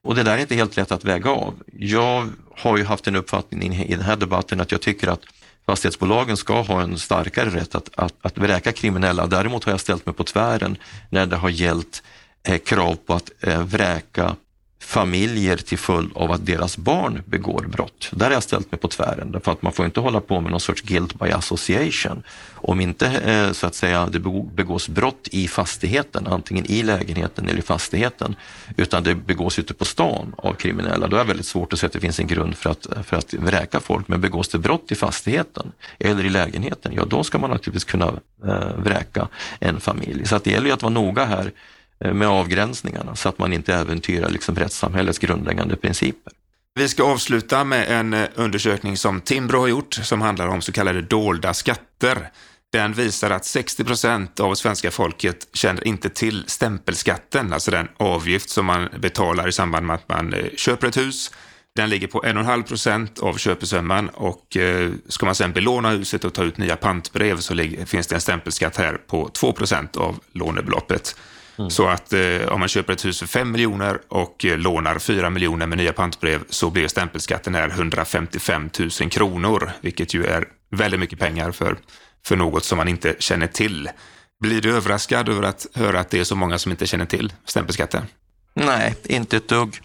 Och 0.02 0.14
det 0.14 0.22
där 0.22 0.32
är 0.32 0.38
inte 0.38 0.54
helt 0.54 0.76
lätt 0.76 0.92
att 0.92 1.04
väga 1.04 1.30
av. 1.30 1.54
Jag 1.72 2.28
har 2.56 2.76
ju 2.76 2.84
haft 2.84 3.06
en 3.06 3.16
uppfattning 3.16 3.74
i 3.74 3.94
den 3.94 4.04
här 4.04 4.16
debatten 4.16 4.60
att 4.60 4.72
jag 4.72 4.80
tycker 4.80 5.08
att 5.08 5.20
fastighetsbolagen 5.66 6.36
ska 6.36 6.60
ha 6.60 6.82
en 6.82 6.98
starkare 6.98 7.50
rätt 7.50 7.74
att, 7.74 7.90
att, 7.94 8.14
att 8.22 8.38
vräka 8.38 8.72
kriminella. 8.72 9.26
Däremot 9.26 9.64
har 9.64 9.72
jag 9.72 9.80
ställt 9.80 10.06
mig 10.06 10.14
på 10.14 10.24
tvären 10.24 10.76
när 11.10 11.26
det 11.26 11.36
har 11.36 11.48
gällt 11.48 12.02
eh, 12.42 12.58
krav 12.58 12.94
på 13.06 13.14
att 13.14 13.30
eh, 13.40 13.62
vräka 13.62 14.36
familjer 14.80 15.56
till 15.56 15.78
följd 15.78 16.10
av 16.14 16.32
att 16.32 16.46
deras 16.46 16.76
barn 16.76 17.22
begår 17.26 17.66
brott. 17.72 18.08
Där 18.12 18.26
har 18.26 18.32
jag 18.32 18.42
ställt 18.42 18.72
mig 18.72 18.80
på 18.80 18.88
tvären, 18.88 19.32
därför 19.32 19.52
att 19.52 19.62
man 19.62 19.72
får 19.72 19.84
inte 19.84 20.00
hålla 20.00 20.20
på 20.20 20.40
med 20.40 20.50
någon 20.50 20.60
sorts 20.60 20.82
guilt 20.82 21.18
by 21.18 21.30
association. 21.30 22.22
Om 22.54 22.80
inte 22.80 23.06
eh, 23.06 23.52
så 23.52 23.66
att 23.66 23.74
säga 23.74 24.06
det 24.06 24.18
begås 24.54 24.88
brott 24.88 25.28
i 25.30 25.48
fastigheten, 25.48 26.26
antingen 26.26 26.66
i 26.66 26.82
lägenheten 26.82 27.48
eller 27.48 27.58
i 27.58 27.62
fastigheten, 27.62 28.36
utan 28.76 29.02
det 29.02 29.14
begås 29.14 29.58
ute 29.58 29.74
på 29.74 29.84
stan 29.84 30.34
av 30.38 30.54
kriminella, 30.54 31.06
då 31.06 31.16
är 31.16 31.20
det 31.20 31.28
väldigt 31.28 31.46
svårt 31.46 31.72
att 31.72 31.78
se 31.78 31.86
att 31.86 31.92
det 31.92 32.00
finns 32.00 32.20
en 32.20 32.26
grund 32.26 32.56
för 32.56 32.70
att, 32.70 32.86
för 33.04 33.16
att 33.16 33.34
vräka 33.34 33.80
folk. 33.80 34.08
Men 34.08 34.20
begås 34.20 34.48
det 34.48 34.58
brott 34.58 34.92
i 34.92 34.94
fastigheten 34.94 35.72
eller 35.98 36.24
i 36.24 36.30
lägenheten, 36.30 36.92
ja 36.94 37.04
då 37.04 37.24
ska 37.24 37.38
man 37.38 37.50
naturligtvis 37.50 37.84
kunna 37.84 38.06
eh, 38.46 38.76
vräka 38.76 39.28
en 39.58 39.80
familj. 39.80 40.26
Så 40.26 40.36
att 40.36 40.44
det 40.44 40.50
gäller 40.50 40.66
ju 40.66 40.72
att 40.72 40.82
vara 40.82 40.92
noga 40.92 41.24
här 41.24 41.52
Eh, 42.04 42.14
med 42.14 42.28
avgränsningarna 42.28 43.16
så 43.16 43.28
att 43.28 43.38
man 43.38 43.52
inte 43.52 43.74
äventyrar 43.74 44.30
liksom 44.30 44.56
rättssamhällets 44.56 45.18
grundläggande 45.18 45.76
principer. 45.76 46.32
Vi 46.74 46.88
ska 46.88 47.02
avsluta 47.02 47.64
med 47.64 47.90
en 47.90 48.14
eh, 48.14 48.28
undersökning 48.34 48.96
som 48.96 49.20
Timbro 49.20 49.58
har 49.58 49.68
gjort 49.68 49.94
som 49.94 50.20
handlar 50.20 50.48
om 50.48 50.62
så 50.62 50.72
kallade 50.72 51.02
dolda 51.02 51.54
skatter. 51.54 52.30
Den 52.72 52.92
visar 52.92 53.30
att 53.30 53.44
60 53.44 53.84
procent 53.84 54.40
av 54.40 54.54
svenska 54.54 54.90
folket 54.90 55.48
känner 55.52 55.86
inte 55.86 56.08
till 56.08 56.44
stämpelskatten, 56.46 57.52
alltså 57.52 57.70
den 57.70 57.88
avgift 57.96 58.50
som 58.50 58.66
man 58.66 58.88
betalar 58.98 59.48
i 59.48 59.52
samband 59.52 59.86
med 59.86 59.94
att 59.94 60.08
man 60.08 60.34
eh, 60.34 60.44
köper 60.56 60.86
ett 60.86 60.96
hus. 60.96 61.30
Den 61.76 61.90
ligger 61.90 62.06
på 62.06 62.22
1,5 62.22 62.62
procent 62.62 63.18
av 63.18 63.36
köpesumman 63.36 64.08
och 64.08 64.56
ska 65.08 65.26
man 65.26 65.34
sedan 65.34 65.52
belåna 65.52 65.90
huset 65.90 66.24
och 66.24 66.34
ta 66.34 66.44
ut 66.44 66.58
nya 66.58 66.76
pantbrev 66.76 67.36
så 67.36 67.54
finns 67.86 68.06
det 68.06 68.14
en 68.14 68.20
stämpelskatt 68.20 68.76
här 68.76 68.94
på 68.94 69.28
2 69.28 69.52
procent 69.52 69.96
av 69.96 70.20
lånebeloppet. 70.32 71.16
Mm. 71.58 71.70
Så 71.70 71.86
att 71.86 72.12
eh, 72.12 72.48
om 72.48 72.60
man 72.60 72.68
köper 72.68 72.92
ett 72.92 73.04
hus 73.04 73.18
för 73.18 73.26
5 73.26 73.50
miljoner 73.50 74.00
och 74.08 74.44
eh, 74.44 74.58
lånar 74.58 74.98
4 74.98 75.30
miljoner 75.30 75.66
med 75.66 75.78
nya 75.78 75.92
pantbrev 75.92 76.40
så 76.50 76.70
blir 76.70 76.88
stämpelskatten 76.88 77.54
här 77.54 77.68
155 77.68 78.70
000 78.78 78.90
kronor, 78.90 79.70
vilket 79.80 80.14
ju 80.14 80.24
är 80.24 80.48
väldigt 80.70 81.00
mycket 81.00 81.18
pengar 81.18 81.50
för, 81.50 81.76
för 82.26 82.36
något 82.36 82.64
som 82.64 82.78
man 82.78 82.88
inte 82.88 83.16
känner 83.18 83.46
till. 83.46 83.90
Blir 84.40 84.60
du 84.60 84.76
överraskad 84.76 85.28
över 85.28 85.42
att 85.42 85.66
höra 85.74 86.00
att 86.00 86.10
det 86.10 86.20
är 86.20 86.24
så 86.24 86.36
många 86.36 86.58
som 86.58 86.70
inte 86.70 86.86
känner 86.86 87.06
till 87.06 87.32
stämpelskatten? 87.44 88.06
Nej, 88.54 88.94
inte 89.04 89.36
ett 89.36 89.48
dugg. 89.48 89.80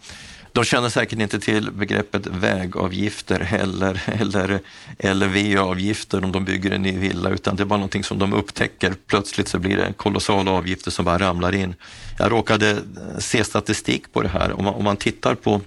De 0.56 0.64
känner 0.64 0.90
säkert 0.90 1.20
inte 1.20 1.40
till 1.40 1.72
begreppet 1.72 2.28
vägavgifter 2.28 3.40
heller 3.40 4.02
eller, 4.06 4.60
eller 5.00 5.28
VA-avgifter 5.28 6.24
om 6.24 6.32
de 6.32 6.46
bygger 6.46 6.72
en 6.72 6.82
ny 6.82 6.98
villa, 6.98 7.30
utan 7.30 7.56
det 7.56 7.64
är 7.64 7.66
bara 7.66 7.78
någonting 7.78 8.04
som 8.04 8.20
de 8.20 8.34
upptäcker. 8.34 8.94
Plötsligt 9.08 9.48
så 9.48 9.60
blir 9.60 9.78
det 9.78 9.94
kolossala 9.98 10.52
avgifter 10.52 10.92
som 10.92 11.06
bara 11.06 11.18
ramlar 11.18 11.56
in. 11.56 11.76
Jag 12.18 12.32
råkade 12.32 12.78
se 13.20 13.44
statistik 13.44 14.14
på 14.14 14.22
det 14.22 14.28
här. 14.28 14.52
Om 14.52 14.64
man, 14.64 14.74
om 14.74 14.84
man 14.84 14.98
tittar 14.98 15.36
på 15.36 15.62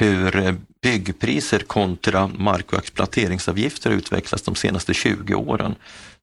hur 0.00 0.36
eh, 0.36 0.54
byggpriser 0.82 1.58
kontra 1.58 2.30
mark 2.38 2.72
och 2.72 2.78
exploateringsavgifter 2.78 3.90
utvecklats 3.90 4.44
de 4.44 4.54
senaste 4.54 4.94
20 4.94 5.34
åren 5.34 5.74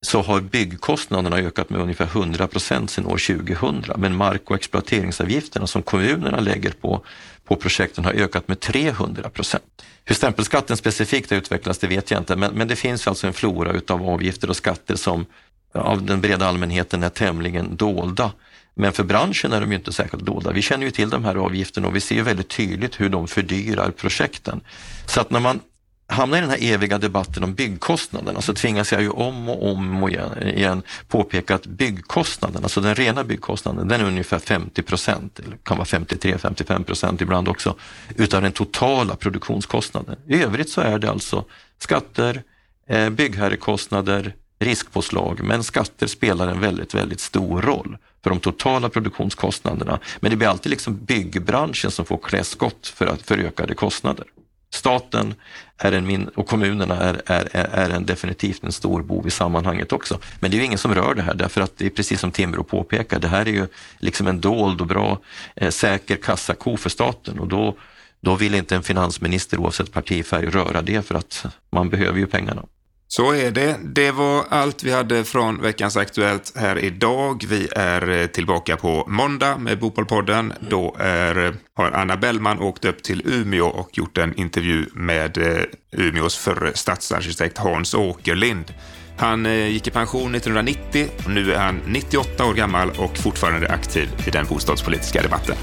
så 0.02 0.22
har 0.22 0.42
byggkostnaderna 0.42 1.38
ökat 1.38 1.70
med 1.70 1.82
ungefär 1.82 2.06
100 2.06 2.48
procent 2.48 2.90
sedan 2.92 3.06
år 3.06 3.38
2000. 3.38 3.84
Men 3.98 4.16
mark 4.16 4.50
och 4.50 4.56
exploateringsavgifterna 4.56 5.68
som 5.68 5.82
kommunerna 5.82 6.40
lägger 6.40 6.72
på 6.72 7.04
på 7.48 7.56
projekten 7.56 8.06
har 8.06 8.12
ökat 8.12 8.48
med 8.48 8.60
300 8.60 9.30
procent. 9.30 9.64
Hur 10.06 10.16
stämpelskatten 10.16 10.78
specifikt 10.78 11.30
har 11.30 11.38
utvecklats 11.38 11.80
det 11.80 11.88
vet 11.88 12.12
jag 12.12 12.20
inte, 12.20 12.36
men, 12.36 12.54
men 12.54 12.68
det 12.68 12.76
finns 12.76 13.08
alltså 13.08 13.28
en 13.28 13.34
flora 13.34 13.72
utav 13.72 14.10
avgifter 14.10 14.50
och 14.50 14.56
skatter 14.56 14.96
som 14.96 15.26
av 15.74 16.06
den 16.06 16.22
breda 16.22 16.48
allmänheten 16.48 17.04
är 17.04 17.10
tämligen 17.10 17.76
dolda. 17.76 18.32
Men 18.78 18.94
för 18.94 19.04
branschen 19.04 19.54
är 19.54 19.62
de 19.62 19.72
ju 19.72 19.78
inte 19.78 19.94
särskilt 19.94 20.26
dolda. 20.26 20.52
Vi 20.52 20.62
känner 20.62 20.86
ju 20.86 20.92
till 20.92 21.10
de 21.10 21.26
här 21.26 21.36
avgifterna 21.36 21.88
och 21.88 21.96
vi 21.96 22.00
ser 22.00 22.22
väldigt 22.22 22.50
tydligt 22.50 23.00
hur 23.00 23.10
de 23.10 23.28
fördyrar 23.28 23.92
projekten. 23.92 24.62
Så 25.06 25.22
att 25.22 25.32
när 25.32 25.40
man 25.40 25.60
hamnar 26.08 26.38
i 26.38 26.42
den 26.42 26.50
här 26.50 26.64
eviga 26.74 26.98
debatten 26.98 27.44
om 27.44 27.54
byggkostnaderna 27.54 28.42
så 28.42 28.54
tvingas 28.54 28.92
jag 28.92 29.02
ju 29.02 29.10
om 29.10 29.50
och 29.50 29.72
om 29.72 30.10
igen 30.42 30.84
påpeka 31.08 31.56
att 31.56 31.66
byggkostnaden, 31.66 32.64
alltså 32.64 32.82
den 32.82 32.96
rena 32.96 33.24
byggkostnaden, 33.24 33.88
den 33.88 34.02
är 34.02 34.06
ungefär 34.06 34.40
50 34.40 34.82
procent, 34.82 35.40
eller 35.40 35.58
kan 35.58 35.78
vara 35.78 35.86
53-55 35.86 36.84
procent 36.84 37.22
ibland 37.22 37.48
också, 37.48 37.76
utav 38.16 38.42
den 38.42 38.52
totala 38.52 39.16
produktionskostnaden. 39.16 40.16
I 40.28 40.44
övrigt 40.44 40.70
så 40.70 40.82
är 40.82 41.00
det 41.00 41.10
alltså 41.10 41.46
skatter, 41.80 42.44
eh, 42.90 43.10
byggherrekostnader, 43.10 44.34
riskpåslag, 44.60 45.44
men 45.44 45.64
skatter 45.64 46.08
spelar 46.08 46.48
en 46.48 46.60
väldigt, 46.60 46.94
väldigt 46.94 47.20
stor 47.20 47.62
roll 47.62 47.98
för 48.24 48.30
de 48.30 48.40
totala 48.40 48.90
produktionskostnaderna. 48.90 50.00
Men 50.20 50.32
det 50.32 50.38
blir 50.38 50.48
alltid 50.48 50.70
liksom 50.70 51.06
byggbranschen 51.06 51.92
som 51.92 52.06
får 52.06 52.18
klä 52.18 52.44
skott 52.44 52.88
för, 52.88 53.06
att, 53.06 53.22
för 53.22 53.38
ökade 53.38 53.76
kostnader. 53.76 54.26
Staten 54.70 55.36
är 55.78 55.92
en 55.92 56.08
min 56.08 56.28
och 56.28 56.48
kommunerna 56.48 56.96
är, 56.96 57.22
är, 57.26 57.50
är 57.54 57.90
en 57.90 58.06
definitivt 58.06 58.64
en 58.64 58.72
stor 58.72 59.02
bov 59.02 59.28
i 59.28 59.32
sammanhanget 59.32 59.92
också. 59.92 60.20
Men 60.40 60.52
det 60.52 60.58
är 60.58 60.60
ju 60.60 60.66
ingen 60.66 60.78
som 60.78 60.96
rör 60.96 61.14
det 61.14 61.22
här 61.22 61.34
därför 61.34 61.62
att 61.62 61.78
det 61.78 61.86
är 61.86 61.90
precis 61.90 62.20
som 62.20 62.32
Timbro 62.32 62.64
påpekar, 62.64 63.20
det 63.20 63.28
här 63.28 63.48
är 63.48 63.52
ju 63.52 63.68
liksom 64.00 64.28
en 64.28 64.42
dold 64.42 64.82
och 64.82 64.88
bra 64.88 65.20
eh, 65.56 65.70
säker 65.70 66.16
kassako 66.16 66.78
för 66.78 66.90
staten 66.90 67.40
och 67.40 67.48
då, 67.48 67.78
då 68.22 68.36
vill 68.36 68.56
inte 68.56 68.76
en 68.76 68.84
finansminister 68.84 69.60
oavsett 69.60 69.92
partifärg 69.92 70.46
röra 70.46 70.82
det 70.82 71.02
för 71.02 71.16
att 71.16 71.46
man 71.70 71.90
behöver 71.90 72.20
ju 72.20 72.28
pengarna. 72.28 72.64
Så 73.10 73.34
är 73.34 73.52
det. 73.52 73.78
Det 73.84 74.12
var 74.12 74.46
allt 74.50 74.84
vi 74.84 74.92
hade 74.92 75.24
från 75.24 75.62
veckans 75.62 75.98
Aktuellt 75.98 76.54
här 76.56 76.78
idag. 76.78 77.46
Vi 77.50 77.68
är 77.76 78.10
eh, 78.10 78.28
tillbaka 78.28 78.78
på 78.78 79.06
måndag 79.08 79.58
med 79.58 79.80
Bopolpodden. 79.80 80.54
Då 80.70 80.96
är, 81.00 81.46
eh, 81.46 81.54
har 81.76 81.92
Anna 81.92 82.18
Bellman 82.18 82.60
åkt 82.60 82.86
upp 82.86 83.04
till 83.04 83.22
Umeå 83.26 83.66
och 83.66 83.98
gjort 83.98 84.18
en 84.18 84.40
intervju 84.40 84.86
med 84.94 85.38
eh, 85.38 85.64
Umeås 85.92 86.38
förre 86.38 86.72
stadsarkitekt 86.74 87.58
Hans 87.58 87.94
Åkerlind. 87.94 88.74
Han 89.18 89.46
gick 89.46 89.88
i 89.88 89.92
pension 89.92 90.36
1990 90.36 91.08
och 91.26 91.32
nu 91.32 91.54
är 91.54 91.58
han 91.60 91.80
98 91.86 92.46
år 92.46 92.54
gammal 92.54 92.90
och 92.98 93.18
fortfarande 93.18 93.70
aktiv 93.70 94.10
i 94.28 94.30
den 94.30 94.46
bostadspolitiska 94.46 95.22
debatten. 95.22 95.56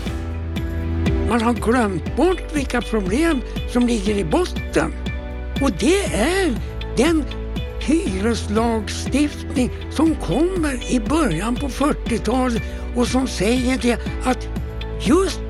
Man 1.28 1.42
har 1.42 1.54
glömt 1.54 2.16
bort 2.16 2.56
vilka 2.56 2.82
problem 2.82 3.40
som 3.72 3.86
ligger 3.86 4.14
i 4.14 4.24
botten. 4.24 4.92
Och 5.62 5.70
det 5.78 6.04
är 6.04 6.73
den 6.96 7.24
hyreslagstiftning 7.80 9.70
som 9.90 10.14
kommer 10.14 10.92
i 10.92 11.00
början 11.00 11.54
på 11.54 11.68
40-talet 11.68 12.62
och 12.96 13.08
som 13.08 13.28
säger 13.28 13.78
det 13.78 13.98
att 14.24 14.48
just 15.00 15.40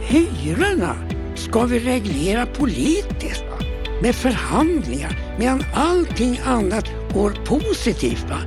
hyrorna 0.00 0.96
ska 1.34 1.64
vi 1.64 1.78
reglera 1.78 2.46
politiskt. 2.46 3.44
med 4.02 4.14
förhandlingar 4.14 5.36
medan 5.38 5.64
allting 5.74 6.40
annat 6.44 6.84
går 7.14 7.30
positivt 7.44 8.26
va? 8.30 8.38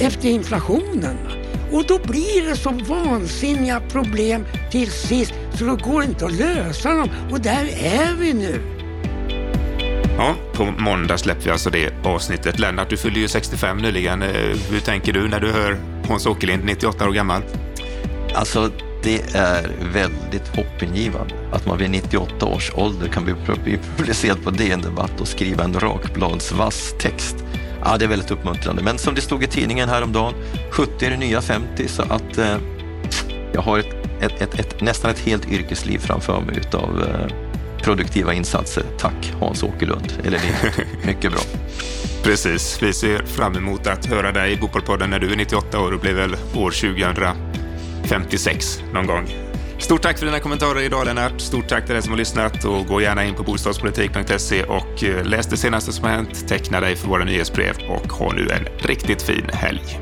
efter 0.00 0.28
inflationen. 0.28 1.16
Va? 1.24 1.32
Och 1.72 1.84
då 1.86 1.98
blir 1.98 2.48
det 2.48 2.56
så 2.56 2.70
vansinniga 2.70 3.80
problem 3.80 4.44
till 4.70 4.90
sist 4.90 5.34
så 5.54 5.64
då 5.64 5.76
går 5.76 6.00
det 6.00 6.06
inte 6.06 6.26
att 6.26 6.32
lösa 6.32 6.94
dem. 6.94 7.08
Och 7.30 7.40
där 7.40 7.68
är 7.82 8.14
vi 8.18 8.32
nu. 8.32 8.81
På 10.62 10.70
måndag 10.78 11.18
släpper 11.18 11.44
vi 11.44 11.50
alltså 11.50 11.70
det 11.70 11.92
avsnittet. 12.04 12.58
Lennart, 12.58 12.90
du 12.90 12.96
fyllde 12.96 13.20
ju 13.20 13.28
65 13.28 13.76
nyligen. 13.76 14.22
Eh, 14.22 14.28
hur 14.70 14.80
tänker 14.80 15.12
du 15.12 15.28
när 15.28 15.40
du 15.40 15.52
hör 15.52 15.78
Hans 16.08 16.26
Åkerlind, 16.26 16.64
98 16.64 17.08
år 17.08 17.12
gammal? 17.12 17.42
Alltså, 18.34 18.70
det 19.02 19.34
är 19.34 19.70
väldigt 19.92 20.56
hoppingivande 20.56 21.34
att 21.52 21.66
man 21.66 21.78
vid 21.78 21.90
98 21.90 22.46
års 22.46 22.72
ålder 22.74 23.08
kan 23.08 23.24
bli 23.24 23.34
publicerad 23.96 24.44
på 24.44 24.50
DN 24.50 24.80
Debatt 24.80 25.20
och 25.20 25.28
skriva 25.28 25.64
en 25.64 25.80
rakbladsvass 25.80 26.94
text. 26.98 27.36
Ja, 27.84 27.98
det 27.98 28.04
är 28.04 28.08
väldigt 28.08 28.30
uppmuntrande. 28.30 28.82
Men 28.82 28.98
som 28.98 29.14
det 29.14 29.20
stod 29.20 29.44
i 29.44 29.46
tidningen 29.46 29.88
häromdagen, 29.88 30.34
70 30.70 31.06
är 31.06 31.10
det 31.10 31.16
nya 31.16 31.40
50, 31.40 31.88
så 31.88 32.02
att 32.02 32.38
eh, 32.38 32.56
jag 33.52 33.62
har 33.62 33.78
ett, 33.78 33.94
ett, 34.20 34.42
ett, 34.42 34.60
ett, 34.60 34.80
nästan 34.80 35.10
ett 35.10 35.20
helt 35.20 35.52
yrkesliv 35.52 35.98
framför 35.98 36.40
mig 36.40 36.56
utav 36.56 37.02
eh, 37.02 37.41
produktiva 37.82 38.34
insatser. 38.34 38.84
Tack 38.98 39.32
Hans 39.40 39.62
Åkerlund, 39.62 40.12
eller 40.24 40.38
det. 40.38 40.72
Mycket 41.06 41.32
bra. 41.32 41.40
Precis, 42.22 42.82
vi 42.82 42.92
ser 42.92 43.22
fram 43.22 43.56
emot 43.56 43.86
att 43.86 44.06
höra 44.06 44.32
dig 44.32 44.52
i 44.52 44.56
Fotbollspodden 44.56 45.10
när 45.10 45.18
du 45.18 45.32
är 45.32 45.36
98 45.36 45.80
år 45.80 45.92
och 45.92 46.00
blir 46.00 46.14
väl 46.14 46.36
år 46.54 46.70
2056 46.70 48.82
någon 48.92 49.06
gång. 49.06 49.28
Stort 49.78 50.02
tack 50.02 50.18
för 50.18 50.26
dina 50.26 50.40
kommentarer 50.40 50.80
idag 50.80 51.06
Lennart. 51.06 51.40
Stort 51.40 51.68
tack 51.68 51.84
till 51.84 51.94
dig 51.94 52.02
som 52.02 52.12
har 52.12 52.18
lyssnat 52.18 52.64
och 52.64 52.86
gå 52.86 53.00
gärna 53.00 53.24
in 53.24 53.34
på 53.34 53.42
bostadspolitik.se 53.42 54.64
och 54.64 55.04
eh, 55.04 55.24
läs 55.24 55.46
det 55.46 55.56
senaste 55.56 55.92
som 55.92 56.04
har 56.04 56.10
hänt, 56.10 56.48
teckna 56.48 56.80
dig 56.80 56.96
för 56.96 57.08
våra 57.08 57.24
nyhetsbrev 57.24 57.76
och 57.88 58.12
ha 58.12 58.32
nu 58.32 58.50
en 58.50 58.88
riktigt 58.88 59.22
fin 59.22 59.50
helg. 59.52 59.98